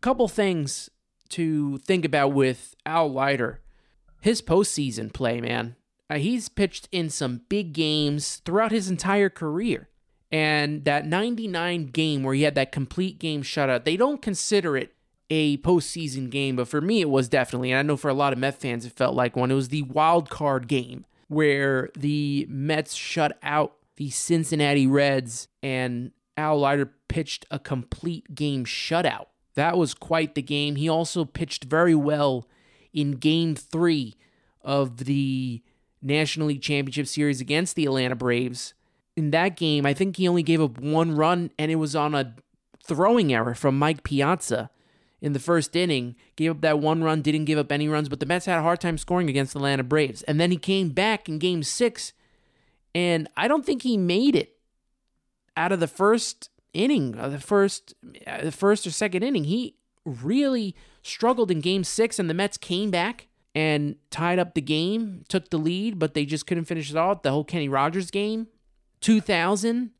Couple 0.00 0.26
things 0.26 0.90
to 1.30 1.78
think 1.78 2.04
about 2.04 2.32
with 2.32 2.74
Al 2.84 3.10
Leiter. 3.10 3.60
His 4.20 4.42
postseason 4.42 5.12
play, 5.12 5.40
man. 5.40 5.76
Uh, 6.08 6.18
he's 6.18 6.48
pitched 6.48 6.88
in 6.92 7.10
some 7.10 7.42
big 7.48 7.72
games 7.72 8.36
throughout 8.44 8.72
his 8.72 8.88
entire 8.88 9.28
career. 9.28 9.88
And 10.30 10.84
that 10.84 11.06
99 11.06 11.86
game 11.86 12.22
where 12.22 12.34
he 12.34 12.42
had 12.42 12.54
that 12.56 12.72
complete 12.72 13.18
game 13.18 13.42
shutout, 13.42 13.84
they 13.84 13.96
don't 13.96 14.22
consider 14.22 14.76
it 14.76 14.92
a 15.30 15.56
postseason 15.58 16.30
game, 16.30 16.56
but 16.56 16.68
for 16.68 16.80
me 16.80 17.00
it 17.00 17.10
was 17.10 17.28
definitely, 17.28 17.72
and 17.72 17.78
I 17.78 17.82
know 17.82 17.96
for 17.96 18.08
a 18.08 18.14
lot 18.14 18.32
of 18.32 18.38
Met 18.38 18.60
fans 18.60 18.84
it 18.84 18.92
felt 18.92 19.14
like 19.14 19.36
one. 19.36 19.50
It 19.50 19.54
was 19.54 19.68
the 19.68 19.82
wild 19.82 20.30
card 20.30 20.68
game 20.68 21.04
where 21.28 21.90
the 21.96 22.46
Mets 22.48 22.94
shut 22.94 23.36
out 23.42 23.74
the 23.96 24.10
Cincinnati 24.10 24.86
Reds 24.86 25.48
and 25.62 26.12
Al 26.36 26.60
Leiter 26.60 26.92
pitched 27.08 27.46
a 27.50 27.58
complete 27.58 28.34
game 28.34 28.64
shutout. 28.64 29.26
That 29.56 29.76
was 29.76 29.94
quite 29.94 30.34
the 30.34 30.42
game. 30.42 30.76
He 30.76 30.88
also 30.88 31.24
pitched 31.24 31.64
very 31.64 31.94
well 31.94 32.46
in 32.92 33.12
game 33.12 33.56
three 33.56 34.14
of 34.62 35.04
the 35.04 35.62
National 36.02 36.48
League 36.48 36.62
Championship 36.62 37.06
Series 37.06 37.40
against 37.40 37.74
the 37.74 37.86
Atlanta 37.86 38.14
Braves. 38.14 38.74
In 39.16 39.30
that 39.30 39.56
game, 39.56 39.86
I 39.86 39.94
think 39.94 40.16
he 40.16 40.28
only 40.28 40.42
gave 40.42 40.60
up 40.60 40.78
one 40.78 41.16
run, 41.16 41.50
and 41.58 41.70
it 41.70 41.76
was 41.76 41.96
on 41.96 42.14
a 42.14 42.34
throwing 42.84 43.32
error 43.32 43.54
from 43.54 43.78
Mike 43.78 44.02
Piazza 44.02 44.70
in 45.22 45.32
the 45.32 45.38
first 45.38 45.74
inning. 45.74 46.16
Gave 46.36 46.50
up 46.50 46.60
that 46.60 46.78
one 46.78 47.02
run, 47.02 47.22
didn't 47.22 47.46
give 47.46 47.58
up 47.58 47.72
any 47.72 47.88
runs, 47.88 48.10
but 48.10 48.20
the 48.20 48.26
Mets 48.26 48.46
had 48.46 48.58
a 48.58 48.62
hard 48.62 48.80
time 48.80 48.98
scoring 48.98 49.30
against 49.30 49.54
the 49.54 49.58
Atlanta 49.58 49.84
Braves. 49.84 50.22
And 50.24 50.38
then 50.38 50.50
he 50.50 50.58
came 50.58 50.90
back 50.90 51.28
in 51.28 51.38
game 51.38 51.62
six, 51.62 52.12
and 52.94 53.26
I 53.38 53.48
don't 53.48 53.64
think 53.64 53.82
he 53.82 53.96
made 53.96 54.36
it 54.36 54.56
out 55.56 55.72
of 55.72 55.80
the 55.80 55.88
first 55.88 56.50
inning, 56.76 57.18
uh, 57.18 57.28
the 57.28 57.40
first, 57.40 57.94
uh, 58.26 58.42
the 58.42 58.52
first 58.52 58.86
or 58.86 58.90
second 58.90 59.22
inning, 59.22 59.44
he 59.44 59.76
really 60.04 60.76
struggled 61.02 61.50
in 61.50 61.60
Game 61.60 61.84
Six, 61.84 62.18
and 62.18 62.30
the 62.30 62.34
Mets 62.34 62.56
came 62.56 62.90
back 62.90 63.28
and 63.54 63.96
tied 64.10 64.38
up 64.38 64.54
the 64.54 64.60
game, 64.60 65.24
took 65.28 65.50
the 65.50 65.58
lead, 65.58 65.98
but 65.98 66.14
they 66.14 66.26
just 66.26 66.46
couldn't 66.46 66.66
finish 66.66 66.90
it 66.90 66.96
off. 66.96 67.22
The 67.22 67.30
whole 67.30 67.44
Kenny 67.44 67.68
Rogers 67.68 68.10
game, 68.10 68.48
2000, 69.00 69.90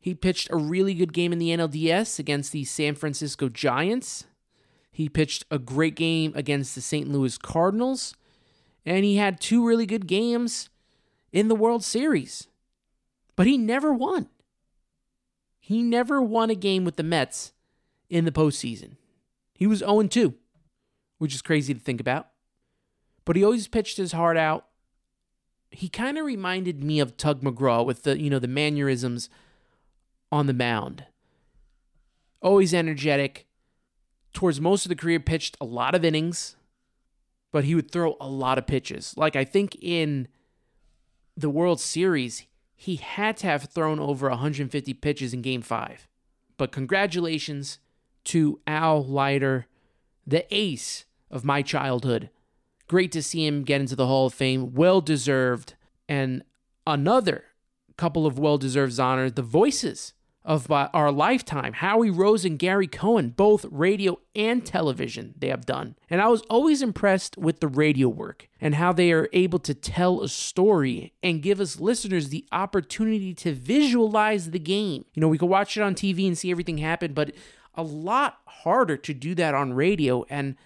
he 0.00 0.14
pitched 0.14 0.50
a 0.50 0.56
really 0.56 0.94
good 0.94 1.12
game 1.12 1.32
in 1.32 1.38
the 1.38 1.50
NLDS 1.50 2.18
against 2.18 2.52
the 2.52 2.64
San 2.64 2.94
Francisco 2.94 3.48
Giants. 3.48 4.24
He 4.90 5.08
pitched 5.08 5.44
a 5.50 5.58
great 5.58 5.94
game 5.94 6.32
against 6.34 6.74
the 6.74 6.80
St. 6.80 7.08
Louis 7.08 7.38
Cardinals, 7.38 8.14
and 8.84 9.04
he 9.04 9.16
had 9.16 9.40
two 9.40 9.64
really 9.64 9.86
good 9.86 10.06
games 10.06 10.68
in 11.32 11.48
the 11.48 11.54
World 11.54 11.82
Series. 11.82 12.48
But 13.36 13.46
he 13.46 13.56
never 13.56 13.92
won. 13.92 14.28
He 15.66 15.82
never 15.82 16.20
won 16.20 16.50
a 16.50 16.54
game 16.54 16.84
with 16.84 16.96
the 16.96 17.02
Mets 17.02 17.54
in 18.10 18.26
the 18.26 18.30
postseason. 18.30 18.98
He 19.54 19.66
was 19.66 19.78
0 19.78 20.02
2, 20.02 20.34
which 21.16 21.34
is 21.34 21.40
crazy 21.40 21.72
to 21.72 21.80
think 21.80 22.02
about. 22.02 22.28
But 23.24 23.34
he 23.34 23.42
always 23.42 23.66
pitched 23.66 23.96
his 23.96 24.12
heart 24.12 24.36
out. 24.36 24.66
He 25.70 25.88
kind 25.88 26.18
of 26.18 26.26
reminded 26.26 26.84
me 26.84 27.00
of 27.00 27.16
Tug 27.16 27.40
McGraw 27.40 27.82
with 27.82 28.02
the, 28.02 28.20
you 28.20 28.28
know, 28.28 28.38
the 28.38 28.46
mannerisms 28.46 29.30
on 30.30 30.44
the 30.44 30.52
mound. 30.52 31.06
Always 32.42 32.74
energetic. 32.74 33.46
Towards 34.34 34.60
most 34.60 34.84
of 34.84 34.90
the 34.90 34.96
career, 34.96 35.18
pitched 35.18 35.56
a 35.62 35.64
lot 35.64 35.94
of 35.94 36.04
innings, 36.04 36.56
but 37.52 37.64
he 37.64 37.74
would 37.74 37.90
throw 37.90 38.18
a 38.20 38.28
lot 38.28 38.58
of 38.58 38.66
pitches. 38.66 39.14
Like 39.16 39.34
I 39.34 39.46
think 39.46 39.78
in 39.80 40.28
the 41.34 41.48
World 41.48 41.80
Series, 41.80 42.44
he 42.76 42.96
had 42.96 43.36
to 43.38 43.46
have 43.46 43.64
thrown 43.64 44.00
over 44.00 44.28
150 44.28 44.94
pitches 44.94 45.32
in 45.32 45.42
game 45.42 45.62
five. 45.62 46.08
But 46.56 46.72
congratulations 46.72 47.78
to 48.24 48.60
Al 48.66 49.04
Leiter, 49.04 49.66
the 50.26 50.46
ace 50.54 51.04
of 51.30 51.44
my 51.44 51.62
childhood. 51.62 52.30
Great 52.88 53.12
to 53.12 53.22
see 53.22 53.46
him 53.46 53.64
get 53.64 53.80
into 53.80 53.96
the 53.96 54.06
Hall 54.06 54.26
of 54.26 54.34
Fame. 54.34 54.74
Well 54.74 55.00
deserved. 55.00 55.74
And 56.08 56.42
another 56.86 57.44
couple 57.96 58.26
of 58.26 58.38
well 58.38 58.58
deserved 58.58 58.98
honors 58.98 59.32
the 59.34 59.42
voices 59.42 60.13
of 60.44 60.70
uh, 60.70 60.90
our 60.92 61.10
lifetime, 61.10 61.72
Howie 61.72 62.10
Rose 62.10 62.44
and 62.44 62.58
Gary 62.58 62.86
Cohen, 62.86 63.30
both 63.30 63.64
radio 63.70 64.18
and 64.36 64.64
television 64.64 65.34
they 65.38 65.48
have 65.48 65.64
done. 65.64 65.96
And 66.10 66.20
I 66.20 66.28
was 66.28 66.42
always 66.50 66.82
impressed 66.82 67.38
with 67.38 67.60
the 67.60 67.68
radio 67.68 68.08
work 68.08 68.48
and 68.60 68.74
how 68.74 68.92
they 68.92 69.10
are 69.12 69.30
able 69.32 69.58
to 69.60 69.72
tell 69.72 70.20
a 70.20 70.28
story 70.28 71.14
and 71.22 71.42
give 71.42 71.60
us 71.60 71.80
listeners 71.80 72.28
the 72.28 72.44
opportunity 72.52 73.32
to 73.34 73.54
visualize 73.54 74.50
the 74.50 74.58
game. 74.58 75.06
You 75.14 75.22
know, 75.22 75.28
we 75.28 75.38
could 75.38 75.48
watch 75.48 75.78
it 75.78 75.82
on 75.82 75.94
TV 75.94 76.26
and 76.26 76.36
see 76.36 76.50
everything 76.50 76.78
happen, 76.78 77.14
but 77.14 77.32
a 77.74 77.82
lot 77.82 78.38
harder 78.46 78.98
to 78.98 79.14
do 79.14 79.34
that 79.36 79.54
on 79.54 79.72
radio 79.72 80.26
and 80.28 80.56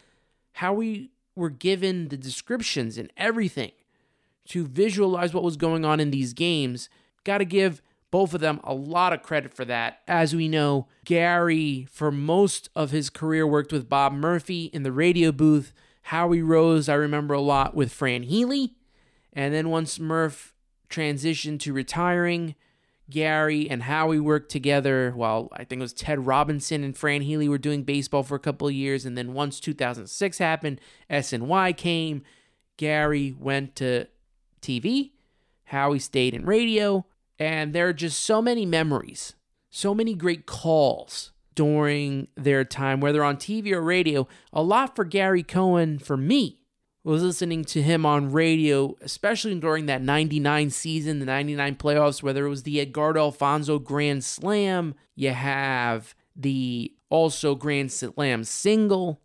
how 0.54 0.72
we 0.74 1.10
were 1.36 1.50
given 1.50 2.08
the 2.08 2.16
descriptions 2.16 2.98
and 2.98 3.12
everything 3.16 3.70
to 4.48 4.66
visualize 4.66 5.32
what 5.32 5.44
was 5.44 5.56
going 5.56 5.84
on 5.84 6.00
in 6.00 6.10
these 6.10 6.32
games. 6.32 6.88
Got 7.22 7.38
to 7.38 7.44
give 7.44 7.80
both 8.10 8.34
of 8.34 8.40
them 8.40 8.60
a 8.64 8.74
lot 8.74 9.12
of 9.12 9.22
credit 9.22 9.54
for 9.54 9.64
that. 9.66 10.00
As 10.08 10.34
we 10.34 10.48
know, 10.48 10.88
Gary, 11.04 11.86
for 11.90 12.10
most 12.10 12.68
of 12.74 12.90
his 12.90 13.10
career, 13.10 13.46
worked 13.46 13.72
with 13.72 13.88
Bob 13.88 14.12
Murphy 14.12 14.64
in 14.66 14.82
the 14.82 14.92
radio 14.92 15.32
booth. 15.32 15.72
Howie 16.02 16.42
Rose, 16.42 16.88
I 16.88 16.94
remember 16.94 17.34
a 17.34 17.40
lot 17.40 17.74
with 17.74 17.92
Fran 17.92 18.22
Healy. 18.22 18.74
And 19.32 19.52
then 19.52 19.68
once 19.68 20.00
Murph 20.00 20.54
transitioned 20.88 21.60
to 21.60 21.72
retiring, 21.74 22.54
Gary 23.10 23.68
and 23.68 23.82
Howie 23.82 24.20
worked 24.20 24.50
together 24.50 25.12
while 25.14 25.48
I 25.52 25.64
think 25.64 25.80
it 25.80 25.82
was 25.82 25.92
Ted 25.92 26.26
Robinson 26.26 26.84
and 26.84 26.96
Fran 26.96 27.22
Healy 27.22 27.48
were 27.48 27.58
doing 27.58 27.82
baseball 27.82 28.22
for 28.22 28.34
a 28.34 28.40
couple 28.40 28.68
of 28.68 28.74
years. 28.74 29.06
And 29.06 29.16
then 29.16 29.34
once 29.34 29.60
2006 29.60 30.38
happened, 30.38 30.80
SNY 31.10 31.76
came, 31.76 32.22
Gary 32.76 33.34
went 33.38 33.76
to 33.76 34.06
TV, 34.60 35.12
Howie 35.64 35.98
stayed 35.98 36.34
in 36.34 36.44
radio. 36.44 37.06
And 37.38 37.72
there 37.72 37.88
are 37.88 37.92
just 37.92 38.20
so 38.20 38.42
many 38.42 38.66
memories, 38.66 39.34
so 39.70 39.94
many 39.94 40.14
great 40.14 40.46
calls 40.46 41.32
during 41.54 42.28
their 42.36 42.64
time, 42.64 43.00
whether 43.00 43.22
on 43.24 43.36
TV 43.36 43.72
or 43.72 43.80
radio. 43.80 44.26
A 44.52 44.62
lot 44.62 44.96
for 44.96 45.04
Gary 45.04 45.42
Cohen, 45.42 45.98
for 45.98 46.16
me, 46.16 46.60
was 47.04 47.22
listening 47.22 47.64
to 47.64 47.82
him 47.82 48.04
on 48.04 48.32
radio, 48.32 48.96
especially 49.00 49.58
during 49.58 49.86
that 49.86 50.02
99 50.02 50.70
season, 50.70 51.20
the 51.20 51.26
99 51.26 51.76
playoffs, 51.76 52.22
whether 52.22 52.46
it 52.46 52.50
was 52.50 52.64
the 52.64 52.80
Edgardo 52.80 53.20
Alfonzo 53.20 53.78
Grand 53.78 54.24
Slam, 54.24 54.94
you 55.14 55.30
have 55.30 56.14
the 56.36 56.94
also 57.08 57.54
Grand 57.54 57.90
Slam 57.90 58.44
single, 58.44 59.20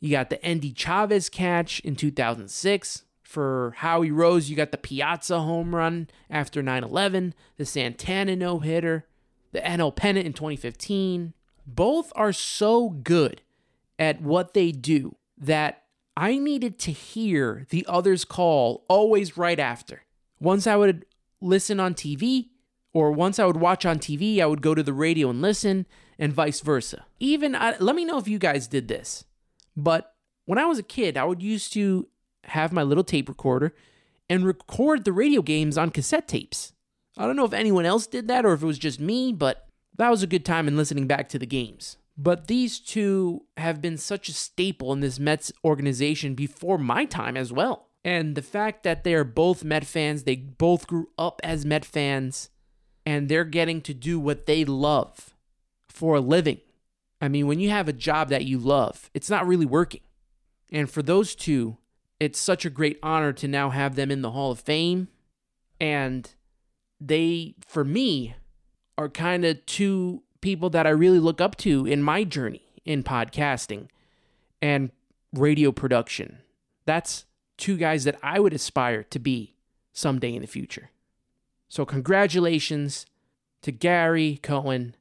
You 0.00 0.10
got 0.10 0.30
the 0.30 0.44
Endy 0.44 0.72
Chavez 0.72 1.28
catch 1.28 1.80
in 1.80 1.96
2006. 1.96 3.04
For 3.32 3.72
Howie 3.78 4.10
Rose, 4.10 4.50
you 4.50 4.56
got 4.56 4.72
the 4.72 4.76
Piazza 4.76 5.40
home 5.40 5.74
run 5.74 6.08
after 6.28 6.62
9 6.62 6.84
11, 6.84 7.32
the 7.56 7.64
Santana 7.64 8.36
no 8.36 8.58
hitter, 8.58 9.06
the 9.52 9.60
NL 9.60 9.96
pennant 9.96 10.26
in 10.26 10.34
2015. 10.34 11.32
Both 11.66 12.12
are 12.14 12.34
so 12.34 12.90
good 12.90 13.40
at 13.98 14.20
what 14.20 14.52
they 14.52 14.70
do 14.70 15.16
that 15.38 15.84
I 16.14 16.36
needed 16.36 16.78
to 16.80 16.92
hear 16.92 17.64
the 17.70 17.86
other's 17.88 18.26
call 18.26 18.84
always 18.86 19.38
right 19.38 19.58
after. 19.58 20.02
Once 20.38 20.66
I 20.66 20.76
would 20.76 21.06
listen 21.40 21.80
on 21.80 21.94
TV, 21.94 22.50
or 22.92 23.12
once 23.12 23.38
I 23.38 23.46
would 23.46 23.56
watch 23.56 23.86
on 23.86 23.98
TV, 23.98 24.40
I 24.40 24.46
would 24.46 24.60
go 24.60 24.74
to 24.74 24.82
the 24.82 24.92
radio 24.92 25.30
and 25.30 25.40
listen, 25.40 25.86
and 26.18 26.34
vice 26.34 26.60
versa. 26.60 27.06
Even, 27.18 27.54
I, 27.54 27.78
let 27.78 27.96
me 27.96 28.04
know 28.04 28.18
if 28.18 28.28
you 28.28 28.38
guys 28.38 28.66
did 28.66 28.88
this. 28.88 29.24
But 29.74 30.14
when 30.44 30.58
I 30.58 30.66
was 30.66 30.78
a 30.78 30.82
kid, 30.82 31.16
I 31.16 31.24
would 31.24 31.42
used 31.42 31.72
to 31.72 32.08
have 32.44 32.72
my 32.72 32.82
little 32.82 33.04
tape 33.04 33.28
recorder 33.28 33.74
and 34.28 34.46
record 34.46 35.04
the 35.04 35.12
radio 35.12 35.42
games 35.42 35.76
on 35.76 35.90
cassette 35.90 36.28
tapes. 36.28 36.72
I 37.16 37.26
don't 37.26 37.36
know 37.36 37.44
if 37.44 37.52
anyone 37.52 37.84
else 37.84 38.06
did 38.06 38.28
that 38.28 38.46
or 38.46 38.52
if 38.54 38.62
it 38.62 38.66
was 38.66 38.78
just 38.78 39.00
me, 39.00 39.32
but 39.32 39.66
that 39.96 40.10
was 40.10 40.22
a 40.22 40.26
good 40.26 40.44
time 40.44 40.68
in 40.68 40.76
listening 40.76 41.06
back 41.06 41.28
to 41.30 41.38
the 41.38 41.46
games. 41.46 41.98
But 42.16 42.46
these 42.46 42.78
two 42.78 43.44
have 43.56 43.82
been 43.82 43.98
such 43.98 44.28
a 44.28 44.32
staple 44.32 44.92
in 44.92 45.00
this 45.00 45.18
Mets 45.18 45.52
organization 45.64 46.34
before 46.34 46.78
my 46.78 47.04
time 47.04 47.36
as 47.36 47.52
well. 47.52 47.88
And 48.04 48.34
the 48.34 48.42
fact 48.42 48.82
that 48.82 49.04
they 49.04 49.14
are 49.14 49.24
both 49.24 49.64
Met 49.64 49.84
fans, 49.86 50.24
they 50.24 50.36
both 50.36 50.86
grew 50.86 51.08
up 51.18 51.40
as 51.44 51.64
Met 51.64 51.84
fans, 51.84 52.50
and 53.06 53.28
they're 53.28 53.44
getting 53.44 53.80
to 53.82 53.94
do 53.94 54.18
what 54.18 54.46
they 54.46 54.64
love 54.64 55.34
for 55.88 56.16
a 56.16 56.20
living. 56.20 56.60
I 57.20 57.28
mean, 57.28 57.46
when 57.46 57.60
you 57.60 57.70
have 57.70 57.88
a 57.88 57.92
job 57.92 58.28
that 58.30 58.44
you 58.44 58.58
love, 58.58 59.10
it's 59.14 59.30
not 59.30 59.46
really 59.46 59.66
working. 59.66 60.00
And 60.72 60.90
for 60.90 61.02
those 61.02 61.34
two, 61.34 61.76
it's 62.22 62.38
such 62.38 62.64
a 62.64 62.70
great 62.70 63.00
honor 63.02 63.32
to 63.32 63.48
now 63.48 63.70
have 63.70 63.96
them 63.96 64.08
in 64.08 64.22
the 64.22 64.30
Hall 64.30 64.52
of 64.52 64.60
Fame. 64.60 65.08
And 65.80 66.32
they, 67.00 67.56
for 67.66 67.84
me, 67.84 68.36
are 68.96 69.08
kind 69.08 69.44
of 69.44 69.66
two 69.66 70.22
people 70.40 70.70
that 70.70 70.86
I 70.86 70.90
really 70.90 71.18
look 71.18 71.40
up 71.40 71.56
to 71.56 71.84
in 71.84 72.00
my 72.00 72.22
journey 72.22 72.62
in 72.84 73.02
podcasting 73.02 73.88
and 74.60 74.92
radio 75.32 75.72
production. 75.72 76.38
That's 76.84 77.24
two 77.56 77.76
guys 77.76 78.04
that 78.04 78.20
I 78.22 78.38
would 78.38 78.52
aspire 78.52 79.02
to 79.02 79.18
be 79.18 79.56
someday 79.92 80.32
in 80.32 80.42
the 80.42 80.46
future. 80.46 80.90
So, 81.68 81.84
congratulations 81.84 83.04
to 83.62 83.72
Gary 83.72 84.38
Cohen, 84.44 84.94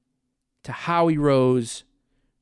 to 0.64 0.72
Howie 0.72 1.20
Rose 1.20 1.84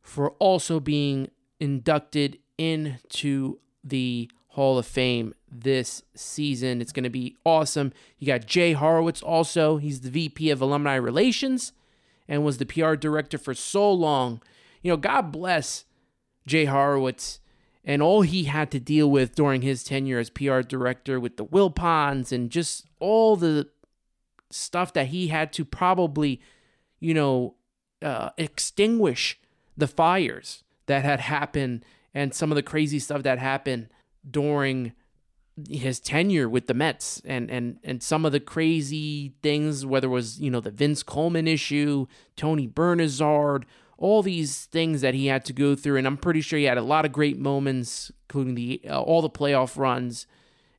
for 0.02 0.32
also 0.40 0.80
being 0.80 1.32
inducted 1.60 2.38
into 2.58 3.60
the 3.84 4.30
Hall 4.50 4.78
of 4.78 4.86
Fame 4.86 5.34
this 5.52 6.04
season. 6.16 6.82
It's 6.82 6.92
going 6.92 7.04
to 7.04 7.10
be 7.10 7.36
awesome. 7.46 7.94
You 8.18 8.28
got 8.28 8.46
Jay 8.46 8.74
Horwitz 8.74 9.24
also. 9.24 9.78
He's 9.78 10.02
the 10.02 10.10
VP 10.10 10.50
of 10.50 10.62
Alumni 10.62 10.96
Relations 10.96 11.74
and 12.28 12.44
was 12.44 12.58
the 12.58 12.66
PR 12.66 12.96
director 12.96 13.38
for 13.38 13.54
so 13.54 13.92
long. 13.92 14.42
You 14.82 14.92
know, 14.92 14.98
God 14.98 15.32
bless 15.32 15.86
Jay 16.48 16.66
Horwitz 16.66 17.40
and 17.86 18.02
all 18.02 18.22
he 18.22 18.46
had 18.46 18.72
to 18.72 18.80
deal 18.80 19.10
with 19.10 19.36
during 19.36 19.62
his 19.62 19.84
tenure 19.84 20.20
as 20.20 20.30
PR 20.30 20.62
director 20.62 21.20
with 21.20 21.38
the 21.38 21.46
Wilpons 21.46 22.32
and 22.32 22.50
just 22.50 22.86
all 23.00 23.36
the 23.36 23.70
stuff 24.50 24.94
that 24.94 25.08
he 25.08 25.28
had 25.28 25.54
to 25.54 25.64
probably, 25.64 26.42
you 27.00 27.14
know, 27.14 27.56
uh, 28.02 28.30
extinguish 28.38 29.40
the 29.78 29.88
fires 29.88 30.64
that 30.88 31.06
had 31.06 31.20
happened 31.20 31.86
and 32.14 32.34
some 32.34 32.52
of 32.52 32.56
the 32.56 32.64
crazy 32.64 33.00
stuff 33.00 33.24
that 33.24 33.38
happened 33.38 33.88
during 34.30 34.94
his 35.68 36.00
tenure 36.00 36.48
with 36.48 36.68
the 36.68 36.74
Mets 36.74 37.22
and 37.26 37.50
and 37.50 37.80
and 37.84 38.02
some 38.02 38.26
of 38.26 38.32
the 38.32 38.40
crazy 38.40 39.34
things, 39.42 39.86
whether 39.86 40.08
it 40.08 40.12
was 40.12 40.40
you 40.40 40.50
know 40.50 40.60
the 40.60 40.72
Vince 40.72 41.04
Coleman 41.04 41.48
issue, 41.48 42.06
Tony 42.36 42.68
Bernazard, 42.68 43.64
all 43.98 44.22
these 44.22 44.66
things 44.66 45.02
that 45.02 45.14
he 45.14 45.28
had 45.28 45.44
to 45.46 45.54
go 45.54 45.76
through, 45.76 45.98
and 45.98 46.08
I'm 46.08 46.18
pretty 46.18 46.42
sure 46.42 46.60
he 46.60 46.66
had 46.66 46.78
a 46.78 46.84
lot 46.84 47.06
of 47.06 47.12
great 47.12 47.38
moments, 47.38 48.12
including 48.24 48.56
the 48.56 48.82
uh, 48.88 49.02
all 49.02 49.22
the 49.22 49.30
playoff 49.30 49.78
runs, 49.78 50.28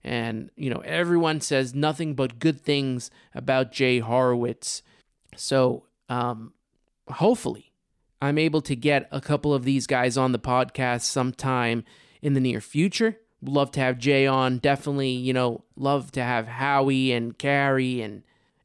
and 0.03 0.51
you 0.57 0.71
know 0.71 0.81
everyone 0.85 1.41
says 1.41 1.75
nothing 1.75 2.15
but 2.15 2.39
good 2.39 2.61
things 2.61 3.11
about 3.35 3.73
Jay 3.73 4.01
Horwitz, 4.01 4.83
so 5.37 5.85
um, 6.09 6.53
hopefully 7.09 7.73
I'm 8.23 8.39
able 8.39 8.63
to 8.63 8.77
get 8.77 9.09
a 9.11 9.21
couple 9.21 9.55
of 9.55 9.65
these 9.65 9.87
guys 9.87 10.17
on 10.17 10.33
the 10.33 10.39
podcast 10.39 11.03
sometime 11.03 11.85
in 12.23 12.35
the 12.35 12.41
near 12.41 12.61
future 12.61 13.19
love 13.43 13.71
to 13.73 13.81
have 13.81 13.99
Jay 13.99 14.27
on. 14.27 14.59
Definitely, 14.59 15.11
you 15.11 15.33
know, 15.33 15.65
love 15.77 16.13
to 16.13 16.23
have 16.23 16.47
Howie 16.47 17.13
and 17.13 17.37
Gary 17.37 18.01
and 18.03 18.23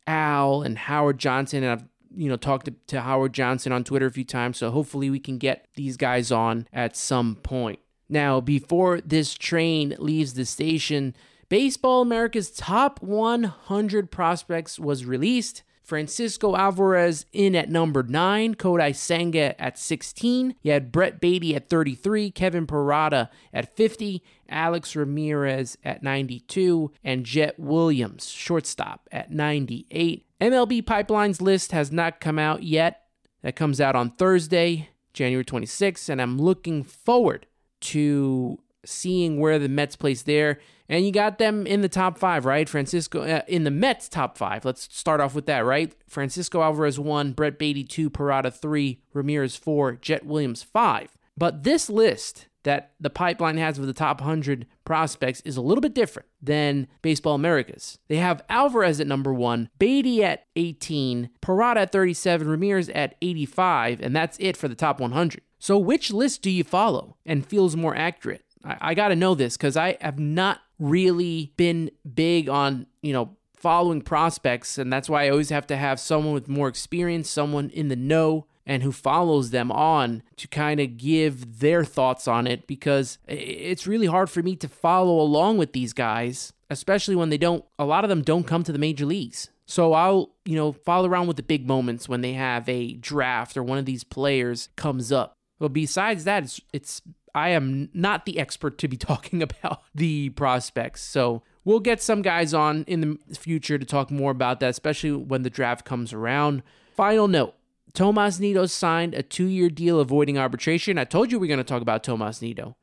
Al 0.08 0.62
and 0.62 0.78
Howard 0.78 1.18
Johnson. 1.18 1.64
And 1.64 1.72
I've, 1.72 1.88
you 2.16 2.30
know, 2.30 2.38
talked 2.38 2.66
to, 2.66 2.74
to 2.88 3.02
Howard 3.02 3.34
Johnson 3.34 3.72
on 3.72 3.84
Twitter 3.84 4.06
a 4.06 4.12
few 4.12 4.26
times. 4.26 4.58
So 4.58 4.72
hopefully 4.72 5.10
we 5.10 5.20
can 5.20 5.38
get 5.38 5.68
these 5.76 5.98
guys 5.98 6.32
on 6.32 6.68
at 6.74 6.96
some 6.96 7.36
point. 7.36 7.80
Now, 8.08 8.40
before 8.40 9.02
this 9.02 9.34
train 9.34 9.96
leaves 9.98 10.36
the 10.36 10.46
station, 10.46 11.16
Baseball 11.50 12.02
America's 12.02 12.50
top 12.52 13.02
100 13.02 14.12
prospects 14.12 14.80
was 14.80 15.06
released. 15.06 15.64
Francisco 15.86 16.56
Alvarez 16.56 17.28
in 17.32 17.56
at 17.56 17.70
number 17.70 18.02
9, 18.02 18.56
Kodai 18.56 18.96
Senga 18.96 19.60
at 19.62 19.78
16. 19.78 20.56
You 20.64 20.72
had 20.72 20.92
Brett 20.92 21.22
Baty 21.22 21.56
at 21.56 21.70
33, 21.70 22.32
Kevin 22.32 22.66
Parada 22.66 23.30
at 23.54 23.76
50, 23.76 24.24
Alex 24.50 24.96
Ramirez 24.96 25.78
at 25.84 26.02
92, 26.02 26.92
and 27.04 27.26
Jett 27.26 27.60
Williams, 27.60 28.28
shortstop, 28.30 29.08
at 29.12 29.32
98. 29.32 30.26
MLB 30.42 30.86
Pipeline's 30.86 31.42
list 31.42 31.72
has 31.72 31.92
not 31.92 32.20
come 32.20 32.40
out 32.40 32.64
yet. 32.64 33.04
That 33.44 33.56
comes 33.56 33.80
out 33.80 33.96
on 33.96 34.10
Thursday, 34.10 34.90
January 35.14 35.46
26th, 35.46 36.10
and 36.10 36.20
I'm 36.20 36.40
looking 36.40 36.84
forward 36.84 37.46
to 37.82 38.58
seeing 38.84 39.40
where 39.40 39.60
the 39.60 39.70
Mets 39.70 39.96
place 39.96 40.24
there. 40.24 40.60
And 40.88 41.06
you 41.06 41.12
got 41.12 41.40
them 41.40 41.66
in 41.66 41.82
the 41.82 41.90
top 41.90 42.18
five, 42.18 42.46
right? 42.46 42.70
Francisco 42.70 43.24
uh, 43.24 43.42
in 43.48 43.64
the 43.64 43.72
Mets 43.72 44.08
top 44.08 44.38
five. 44.38 44.66
Let's 44.66 44.88
start 44.96 45.20
off 45.20 45.34
with 45.34 45.48
that, 45.48 45.66
right? 45.66 45.96
Francisco 46.08 46.62
Alvarez 46.62 47.00
one, 47.00 47.32
Brett 47.32 47.58
Baty 47.58 47.84
two, 47.84 48.10
Parada 48.10 48.54
three, 48.54 49.02
Ramirez 49.14 49.56
four, 49.56 49.94
Jett 49.94 50.26
Williams 50.26 50.64
five. 50.64 51.18
But 51.38 51.64
this 51.64 51.90
list 51.90 52.48
that 52.66 52.92
the 53.00 53.10
pipeline 53.10 53.58
has 53.58 53.78
of 53.78 53.86
the 53.86 53.94
top 53.94 54.20
100 54.20 54.66
prospects 54.84 55.40
is 55.42 55.56
a 55.56 55.62
little 55.62 55.82
bit 55.82 55.94
different 55.94 56.28
than 56.42 56.88
Baseball 57.02 57.36
Americas. 57.36 58.00
They 58.08 58.18
have 58.18 58.44
Alvarez 58.50 59.00
at 59.00 59.08
number 59.08 59.34
one, 59.34 59.70
Beatty 59.80 60.24
at 60.24 60.48
18, 60.56 61.30
Parada 61.42 61.78
at 61.78 61.92
37, 61.92 62.48
Ramirez 62.48 62.90
at 62.90 63.16
85, 63.22 64.02
and 64.02 64.16
that's 64.16 64.38
it 64.40 64.58
for 64.58 64.68
the 64.68 64.76
top 64.76 65.00
100. 65.00 65.42
So, 65.60 65.78
which 65.78 66.12
list 66.12 66.42
do 66.42 66.50
you 66.50 66.64
follow 66.64 67.18
and 67.26 67.46
feels 67.46 67.76
more 67.76 67.96
accurate? 67.96 68.44
I, 68.64 68.78
I 68.82 68.94
got 68.94 69.10
to 69.10 69.16
know 69.16 69.36
this 69.36 69.56
because 69.58 69.78
I 69.78 69.98
have 70.02 70.20
not 70.20 70.60
really 70.80 71.54
been 71.58 71.92
big 72.14 72.50
on, 72.50 72.88
you 73.02 73.14
know, 73.14 73.36
following 73.56 74.02
prospects. 74.02 74.78
And 74.78 74.92
that's 74.92 75.10
why 75.10 75.26
I 75.26 75.30
always 75.30 75.50
have 75.50 75.68
to 75.68 75.78
have 75.78 76.00
someone 76.00 76.34
with 76.34 76.48
more 76.48 76.68
experience, 76.68 77.30
someone 77.30 77.70
in 77.72 77.88
the 77.88 77.96
know, 77.96 78.46
and 78.66 78.84
who 78.84 78.92
follows 78.92 79.52
them 79.52 79.72
on 79.72 80.24
to 80.38 80.48
kind 80.48 80.80
of 80.80 80.98
give 80.98 81.60
their 81.60 81.84
thoughts 81.84 82.28
on 82.28 82.48
it 82.48 82.68
because 82.68 83.18
it's 83.28 83.88
really 83.88 84.08
hard 84.08 84.30
for 84.30 84.42
me 84.42 84.56
to 84.56 84.68
follow 84.68 85.20
along 85.20 85.58
with 85.58 85.74
these 85.74 85.94
guys, 85.94 86.52
especially 86.70 87.16
when 87.16 87.30
they 87.30 87.38
don't, 87.38 87.64
a 87.78 87.86
lot 87.86 88.04
of 88.04 88.10
them 88.10 88.22
don't 88.22 88.48
come 88.48 88.64
to 88.64 88.72
the 88.72 88.80
major 88.80 89.06
leagues. 89.06 89.50
So 89.68 89.94
I'll, 89.94 90.32
you 90.46 90.56
know, 90.56 90.72
follow 90.72 91.10
around 91.10 91.28
with 91.28 91.38
the 91.38 91.44
big 91.44 91.68
moments 91.68 92.08
when 92.08 92.22
they 92.22 92.34
have 92.34 92.68
a 92.70 92.94
draft 92.94 93.58
or 93.58 93.64
one 93.64 93.78
of 93.78 93.86
these 93.86 94.04
players 94.04 94.70
comes 94.76 95.12
up. 95.12 95.34
But 95.60 95.74
besides 95.74 96.24
that, 96.26 96.44
it's, 96.44 96.62
it's 96.74 97.02
I 97.36 97.50
am 97.50 97.90
not 97.94 98.26
the 98.26 98.40
expert 98.40 98.78
to 98.80 98.88
be 98.88 98.98
talking 98.98 99.44
about 99.44 99.84
the 99.94 100.30
prospects. 100.30 101.02
So 101.02 101.44
we'll 101.66 101.82
get 101.82 102.02
some 102.02 102.22
guys 102.22 102.54
on 102.54 102.86
in 102.86 103.20
the 103.28 103.36
future 103.36 103.78
to 103.78 103.86
talk 103.86 104.10
more 104.10 104.32
about 104.32 104.62
that, 104.62 104.70
especially 104.70 105.12
when 105.12 105.44
the 105.44 105.50
draft 105.50 105.86
comes 105.86 106.14
around. 106.14 106.64
Final 106.94 107.28
note 107.28 107.54
Tomas 107.94 108.40
Nido 108.40 108.66
signed 108.66 109.14
a 109.14 109.22
two 109.22 109.46
year 109.46 109.70
deal 109.70 110.00
avoiding 110.00 110.38
arbitration. 110.38 110.98
I 110.98 111.04
told 111.04 111.32
you 111.32 111.38
we 111.38 111.48
are 111.48 111.50
going 111.50 111.58
to 111.58 111.64
talk 111.64 111.82
about 111.82 112.04
Tomas 112.04 112.42
Nido. 112.42 112.78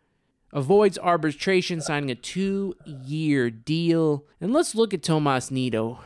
Avoids 0.53 0.99
arbitration, 0.99 1.81
signing 1.81 2.11
a 2.11 2.15
two 2.15 2.75
year 2.85 3.49
deal. 3.49 4.27
And 4.39 4.53
let's 4.53 4.75
look 4.75 4.93
at 4.93 5.03
Tomas 5.03 5.51
Nido 5.51 6.01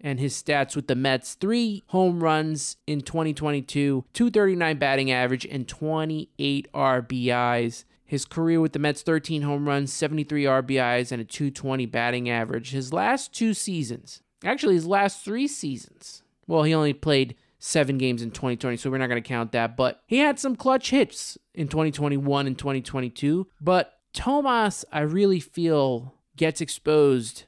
and 0.00 0.18
his 0.18 0.34
stats 0.34 0.74
with 0.74 0.88
the 0.88 0.96
Mets 0.96 1.34
three 1.34 1.84
home 1.86 2.22
runs 2.22 2.76
in 2.88 3.02
2022, 3.02 4.04
239 4.12 4.78
batting 4.78 5.12
average, 5.12 5.46
and 5.46 5.68
28 5.68 6.68
RBIs. 6.74 7.84
His 8.12 8.26
career 8.26 8.60
with 8.60 8.74
the 8.74 8.78
Mets 8.78 9.00
13 9.00 9.40
home 9.40 9.66
runs, 9.66 9.90
73 9.90 10.44
RBIs, 10.44 11.12
and 11.12 11.22
a 11.22 11.24
220 11.24 11.86
batting 11.86 12.28
average. 12.28 12.72
His 12.72 12.92
last 12.92 13.32
two 13.32 13.54
seasons, 13.54 14.20
actually, 14.44 14.74
his 14.74 14.84
last 14.84 15.24
three 15.24 15.48
seasons, 15.48 16.22
well, 16.46 16.62
he 16.64 16.74
only 16.74 16.92
played 16.92 17.36
seven 17.58 17.96
games 17.96 18.20
in 18.20 18.30
2020, 18.30 18.76
so 18.76 18.90
we're 18.90 18.98
not 18.98 19.06
going 19.06 19.22
to 19.22 19.26
count 19.26 19.52
that. 19.52 19.78
But 19.78 20.02
he 20.06 20.18
had 20.18 20.38
some 20.38 20.56
clutch 20.56 20.90
hits 20.90 21.38
in 21.54 21.68
2021 21.68 22.46
and 22.46 22.58
2022. 22.58 23.46
But 23.62 23.98
Tomas, 24.12 24.84
I 24.92 25.00
really 25.00 25.40
feel, 25.40 26.12
gets 26.36 26.60
exposed 26.60 27.44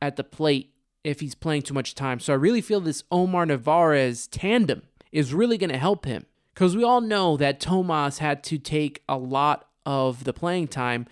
at 0.00 0.16
the 0.16 0.24
plate 0.24 0.72
if 1.04 1.20
he's 1.20 1.34
playing 1.34 1.60
too 1.60 1.74
much 1.74 1.94
time. 1.94 2.20
So 2.20 2.32
I 2.32 2.36
really 2.36 2.62
feel 2.62 2.80
this 2.80 3.04
Omar 3.12 3.44
Narvaez 3.44 4.28
tandem 4.28 4.84
is 5.12 5.34
really 5.34 5.58
going 5.58 5.68
to 5.68 5.76
help 5.76 6.06
him. 6.06 6.24
Because 6.54 6.74
we 6.74 6.84
all 6.84 7.02
know 7.02 7.36
that 7.36 7.60
Tomas 7.60 8.16
had 8.16 8.42
to 8.44 8.56
take 8.56 9.02
a 9.06 9.18
lot 9.18 9.68
of 9.86 10.24
the 10.24 10.32
playing 10.32 10.68
time 10.68 11.06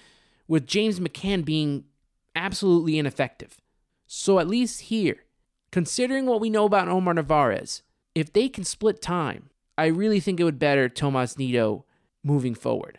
with 0.46 0.66
James 0.66 1.00
McCann 1.00 1.44
being 1.44 1.84
absolutely 2.36 2.98
ineffective. 2.98 3.60
So 4.06 4.38
at 4.38 4.48
least 4.48 4.82
here, 4.82 5.24
considering 5.70 6.26
what 6.26 6.40
we 6.40 6.50
know 6.50 6.66
about 6.66 6.88
Omar 6.88 7.14
Narvaez, 7.14 7.82
if 8.14 8.32
they 8.32 8.48
can 8.48 8.64
split 8.64 9.00
time, 9.00 9.50
I 9.78 9.86
really 9.86 10.20
think 10.20 10.38
it 10.38 10.44
would 10.44 10.58
better 10.58 10.88
Tomas 10.88 11.38
Nido 11.38 11.84
moving 12.22 12.54
forward. 12.54 12.98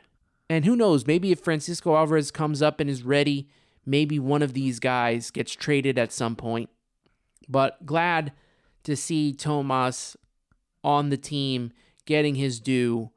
And 0.49 0.65
who 0.65 0.75
knows, 0.75 1.07
maybe 1.07 1.31
if 1.31 1.39
Francisco 1.39 1.95
Alvarez 1.95 2.31
comes 2.31 2.61
up 2.61 2.79
and 2.79 2.89
is 2.89 3.03
ready, 3.03 3.47
maybe 3.85 4.19
one 4.19 4.41
of 4.41 4.53
these 4.53 4.79
guys 4.79 5.31
gets 5.31 5.53
traded 5.53 5.97
at 5.97 6.11
some 6.11 6.35
point. 6.35 6.69
But 7.47 7.85
glad 7.85 8.31
to 8.83 8.95
see 8.95 9.33
Tomas 9.33 10.17
on 10.83 11.09
the 11.09 11.17
team 11.17 11.71
getting 12.05 12.35
his 12.35 12.59
due. 12.59 13.11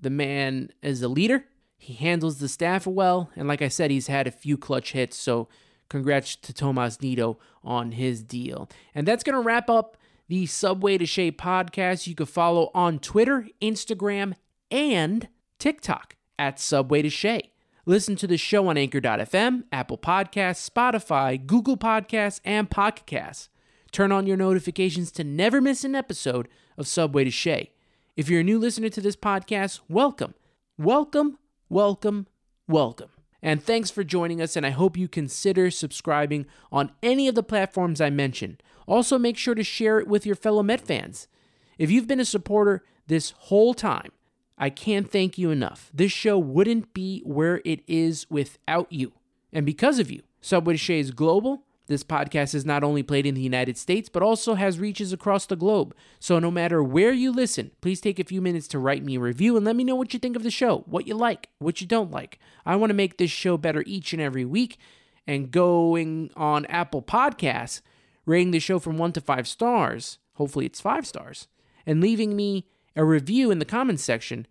The 0.00 0.10
man 0.10 0.70
is 0.82 1.02
a 1.02 1.08
leader. 1.08 1.44
He 1.84 1.92
handles 1.92 2.38
the 2.38 2.48
staff 2.48 2.86
well. 2.86 3.28
And 3.36 3.46
like 3.46 3.60
I 3.60 3.68
said, 3.68 3.90
he's 3.90 4.06
had 4.06 4.26
a 4.26 4.30
few 4.30 4.56
clutch 4.56 4.92
hits. 4.92 5.18
So 5.18 5.48
congrats 5.90 6.34
to 6.36 6.54
Tomas 6.54 7.02
Nido 7.02 7.38
on 7.62 7.92
his 7.92 8.22
deal. 8.22 8.70
And 8.94 9.06
that's 9.06 9.22
going 9.22 9.34
to 9.34 9.46
wrap 9.46 9.68
up 9.68 9.98
the 10.26 10.46
Subway 10.46 10.96
to 10.96 11.04
Shea 11.04 11.30
podcast. 11.30 12.06
You 12.06 12.14
can 12.14 12.24
follow 12.24 12.70
on 12.74 13.00
Twitter, 13.00 13.48
Instagram, 13.60 14.32
and 14.70 15.28
TikTok 15.58 16.16
at 16.38 16.58
Subway 16.58 17.02
to 17.02 17.10
Shea. 17.10 17.52
Listen 17.84 18.16
to 18.16 18.26
the 18.26 18.38
show 18.38 18.66
on 18.68 18.78
Anchor.fm, 18.78 19.64
Apple 19.70 19.98
Podcasts, 19.98 20.66
Spotify, 20.66 21.46
Google 21.46 21.76
Podcasts, 21.76 22.40
and 22.46 22.70
Pocket 22.70 23.04
Casts. 23.04 23.50
Turn 23.92 24.10
on 24.10 24.26
your 24.26 24.38
notifications 24.38 25.12
to 25.12 25.22
never 25.22 25.60
miss 25.60 25.84
an 25.84 25.94
episode 25.94 26.48
of 26.78 26.88
Subway 26.88 27.24
to 27.24 27.30
Shea. 27.30 27.72
If 28.16 28.30
you're 28.30 28.40
a 28.40 28.44
new 28.44 28.58
listener 28.58 28.88
to 28.88 29.02
this 29.02 29.16
podcast, 29.16 29.80
welcome. 29.86 30.32
Welcome, 30.78 31.36
welcome, 31.68 32.26
welcome. 32.68 33.10
And 33.42 33.62
thanks 33.62 33.90
for 33.90 34.02
joining 34.04 34.40
us, 34.40 34.56
and 34.56 34.64
I 34.64 34.70
hope 34.70 34.96
you 34.96 35.06
consider 35.06 35.70
subscribing 35.70 36.46
on 36.72 36.92
any 37.02 37.28
of 37.28 37.34
the 37.34 37.42
platforms 37.42 38.00
I 38.00 38.08
mentioned. 38.08 38.62
Also, 38.86 39.18
make 39.18 39.36
sure 39.36 39.54
to 39.54 39.62
share 39.62 39.98
it 39.98 40.08
with 40.08 40.24
your 40.24 40.34
fellow 40.34 40.62
Met 40.62 40.80
fans. 40.80 41.28
If 41.76 41.90
you've 41.90 42.06
been 42.06 42.20
a 42.20 42.24
supporter 42.24 42.84
this 43.06 43.34
whole 43.36 43.74
time, 43.74 44.12
I 44.56 44.70
can't 44.70 45.10
thank 45.10 45.36
you 45.36 45.50
enough. 45.50 45.90
This 45.92 46.12
show 46.12 46.38
wouldn't 46.38 46.94
be 46.94 47.20
where 47.26 47.60
it 47.64 47.80
is 47.86 48.26
without 48.30 48.90
you. 48.90 49.12
And 49.52 49.66
because 49.66 49.98
of 49.98 50.10
you, 50.10 50.22
Subway 50.40 50.76
to 50.76 50.94
is 50.94 51.10
global. 51.10 51.64
This 51.86 52.02
podcast 52.02 52.54
is 52.54 52.64
not 52.64 52.82
only 52.82 53.02
played 53.02 53.26
in 53.26 53.34
the 53.34 53.42
United 53.42 53.76
States, 53.76 54.08
but 54.08 54.22
also 54.22 54.54
has 54.54 54.78
reaches 54.78 55.12
across 55.12 55.44
the 55.44 55.56
globe. 55.56 55.94
So 56.18 56.38
no 56.38 56.50
matter 56.50 56.82
where 56.82 57.12
you 57.12 57.30
listen, 57.30 57.72
please 57.82 58.00
take 58.00 58.18
a 58.18 58.24
few 58.24 58.40
minutes 58.40 58.66
to 58.68 58.78
write 58.78 59.04
me 59.04 59.16
a 59.16 59.20
review 59.20 59.56
and 59.56 59.66
let 59.66 59.76
me 59.76 59.84
know 59.84 59.94
what 59.94 60.14
you 60.14 60.18
think 60.18 60.34
of 60.34 60.42
the 60.42 60.50
show, 60.50 60.84
what 60.86 61.06
you 61.06 61.14
like, 61.14 61.50
what 61.58 61.82
you 61.82 61.86
don't 61.86 62.10
like. 62.10 62.38
I 62.64 62.76
want 62.76 62.90
to 62.90 62.94
make 62.94 63.18
this 63.18 63.30
show 63.30 63.58
better 63.58 63.84
each 63.86 64.14
and 64.14 64.22
every 64.22 64.46
week. 64.46 64.78
And 65.26 65.50
going 65.50 66.30
on 66.36 66.64
Apple 66.66 67.02
Podcasts, 67.02 67.82
rating 68.24 68.50
the 68.50 68.60
show 68.60 68.78
from 68.78 68.96
one 68.96 69.12
to 69.12 69.20
five 69.20 69.46
stars, 69.46 70.18
hopefully 70.34 70.66
it's 70.66 70.80
five 70.80 71.06
stars, 71.06 71.48
and 71.86 72.00
leaving 72.00 72.34
me 72.34 72.66
a 72.96 73.04
review 73.04 73.50
in 73.50 73.58
the 73.58 73.64
comments 73.64 74.04
section 74.04 74.46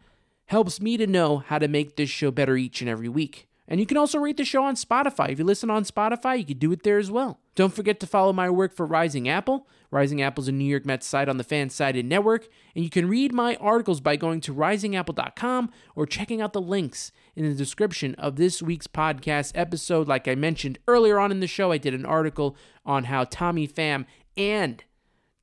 helps 0.48 0.82
me 0.82 0.98
to 0.98 1.08
know 1.08 1.38
how 1.38 1.58
to 1.58 1.68
make 1.68 1.96
this 1.96 2.10
show 2.10 2.30
better 2.30 2.58
each 2.58 2.82
and 2.82 2.90
every 2.90 3.10
week. 3.10 3.48
And 3.68 3.80
you 3.80 3.86
can 3.86 3.98
also 3.98 4.20
rate 4.20 4.38
the 4.38 4.44
show 4.44 4.64
on 4.64 4.76
Spotify. 4.76 5.30
If 5.30 5.40
you 5.40 5.46
listen 5.46 5.70
on 5.70 5.86
Spotify, 5.86 6.38
you 6.38 6.46
can 6.46 6.58
do 6.58 6.72
it 6.72 6.84
there 6.84 6.98
as 6.98 7.10
well. 7.10 7.40
Don't 7.56 7.74
forget 7.74 8.00
to 8.02 8.08
follow 8.08 8.34
my 8.34 8.50
work 8.50 8.74
for 8.74 8.86
Rising 8.86 9.30
Apple. 9.30 9.68
Rising 9.90 10.22
Apple 10.22 10.42
is 10.42 10.48
a 10.48 10.52
New 10.52 10.66
York 10.66 10.86
Mets 10.86 11.06
site 11.06 11.30
on 11.30 11.38
the 11.38 11.44
Fansided 11.44 12.04
Network, 12.04 12.48
and 12.76 12.84
you 12.84 12.90
can 12.90 13.08
read 13.08 13.32
my 13.32 13.56
articles 13.58 14.02
by 14.02 14.16
going 14.16 14.42
to 14.42 14.54
risingapple.com 14.54 15.72
or 15.96 16.06
checking 16.06 16.42
out 16.42 16.52
the 16.52 16.62
links 16.62 17.12
in 17.36 17.48
the 17.48 17.54
description 17.54 18.16
of 18.16 18.36
this 18.36 18.62
week's 18.62 18.88
podcast 18.88 19.52
episode. 19.56 20.08
Like 20.08 20.28
I 20.28 20.36
mentioned 20.36 20.80
earlier 20.88 21.20
on 21.20 21.32
in 21.32 21.42
the 21.42 21.48
show, 21.48 21.72
I 21.72 21.78
did 21.78 21.94
an 21.94 22.06
article 22.06 22.58
on 22.86 23.06
how 23.06 23.24
Tommy 23.24 23.68
Pham 23.68 24.06
and 24.36 24.84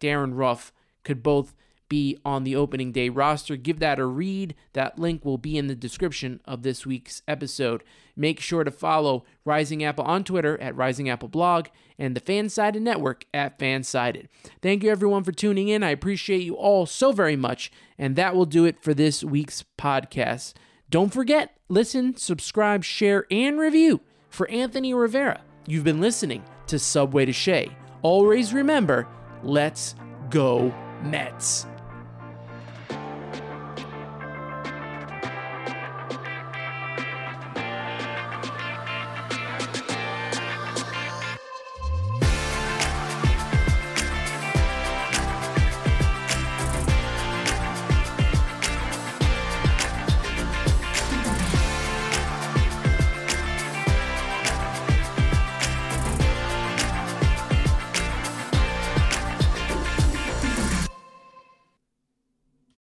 Darin 0.00 0.34
Ruf 0.34 0.72
could 1.04 1.22
both 1.22 1.54
be 1.90 2.16
on 2.24 2.44
the 2.44 2.56
opening 2.56 2.92
day 2.92 3.10
roster. 3.10 3.56
Give 3.56 3.80
that 3.80 3.98
a 3.98 4.06
read. 4.06 4.54
That 4.72 4.98
link 4.98 5.22
will 5.22 5.36
be 5.36 5.58
in 5.58 5.66
the 5.66 5.74
description 5.74 6.40
of 6.46 6.62
this 6.62 6.86
week's 6.86 7.20
episode. 7.28 7.82
Make 8.16 8.40
sure 8.40 8.64
to 8.64 8.70
follow 8.70 9.26
Rising 9.44 9.84
Apple 9.84 10.04
on 10.04 10.24
Twitter 10.24 10.58
at 10.62 10.74
Rising 10.74 11.10
Apple 11.10 11.28
Blog 11.28 11.66
and 11.98 12.16
the 12.16 12.20
Fansided 12.20 12.80
Network 12.80 13.26
at 13.34 13.58
Fansided. 13.58 14.28
Thank 14.62 14.82
you 14.82 14.90
everyone 14.90 15.24
for 15.24 15.32
tuning 15.32 15.68
in. 15.68 15.82
I 15.82 15.90
appreciate 15.90 16.42
you 16.42 16.54
all 16.54 16.86
so 16.86 17.12
very 17.12 17.36
much. 17.36 17.70
And 17.98 18.16
that 18.16 18.34
will 18.34 18.46
do 18.46 18.64
it 18.64 18.82
for 18.82 18.94
this 18.94 19.22
week's 19.22 19.64
podcast. 19.76 20.54
Don't 20.88 21.12
forget, 21.12 21.58
listen, 21.68 22.16
subscribe, 22.16 22.84
share, 22.84 23.26
and 23.30 23.58
review 23.60 24.00
for 24.30 24.48
Anthony 24.48 24.94
Rivera. 24.94 25.42
You've 25.66 25.84
been 25.84 26.00
listening 26.00 26.42
to 26.68 26.78
Subway 26.78 27.26
to 27.26 27.32
Shea. 27.32 27.70
Always 28.02 28.54
remember, 28.54 29.06
let's 29.42 29.94
go 30.30 30.74
Mets. 31.02 31.66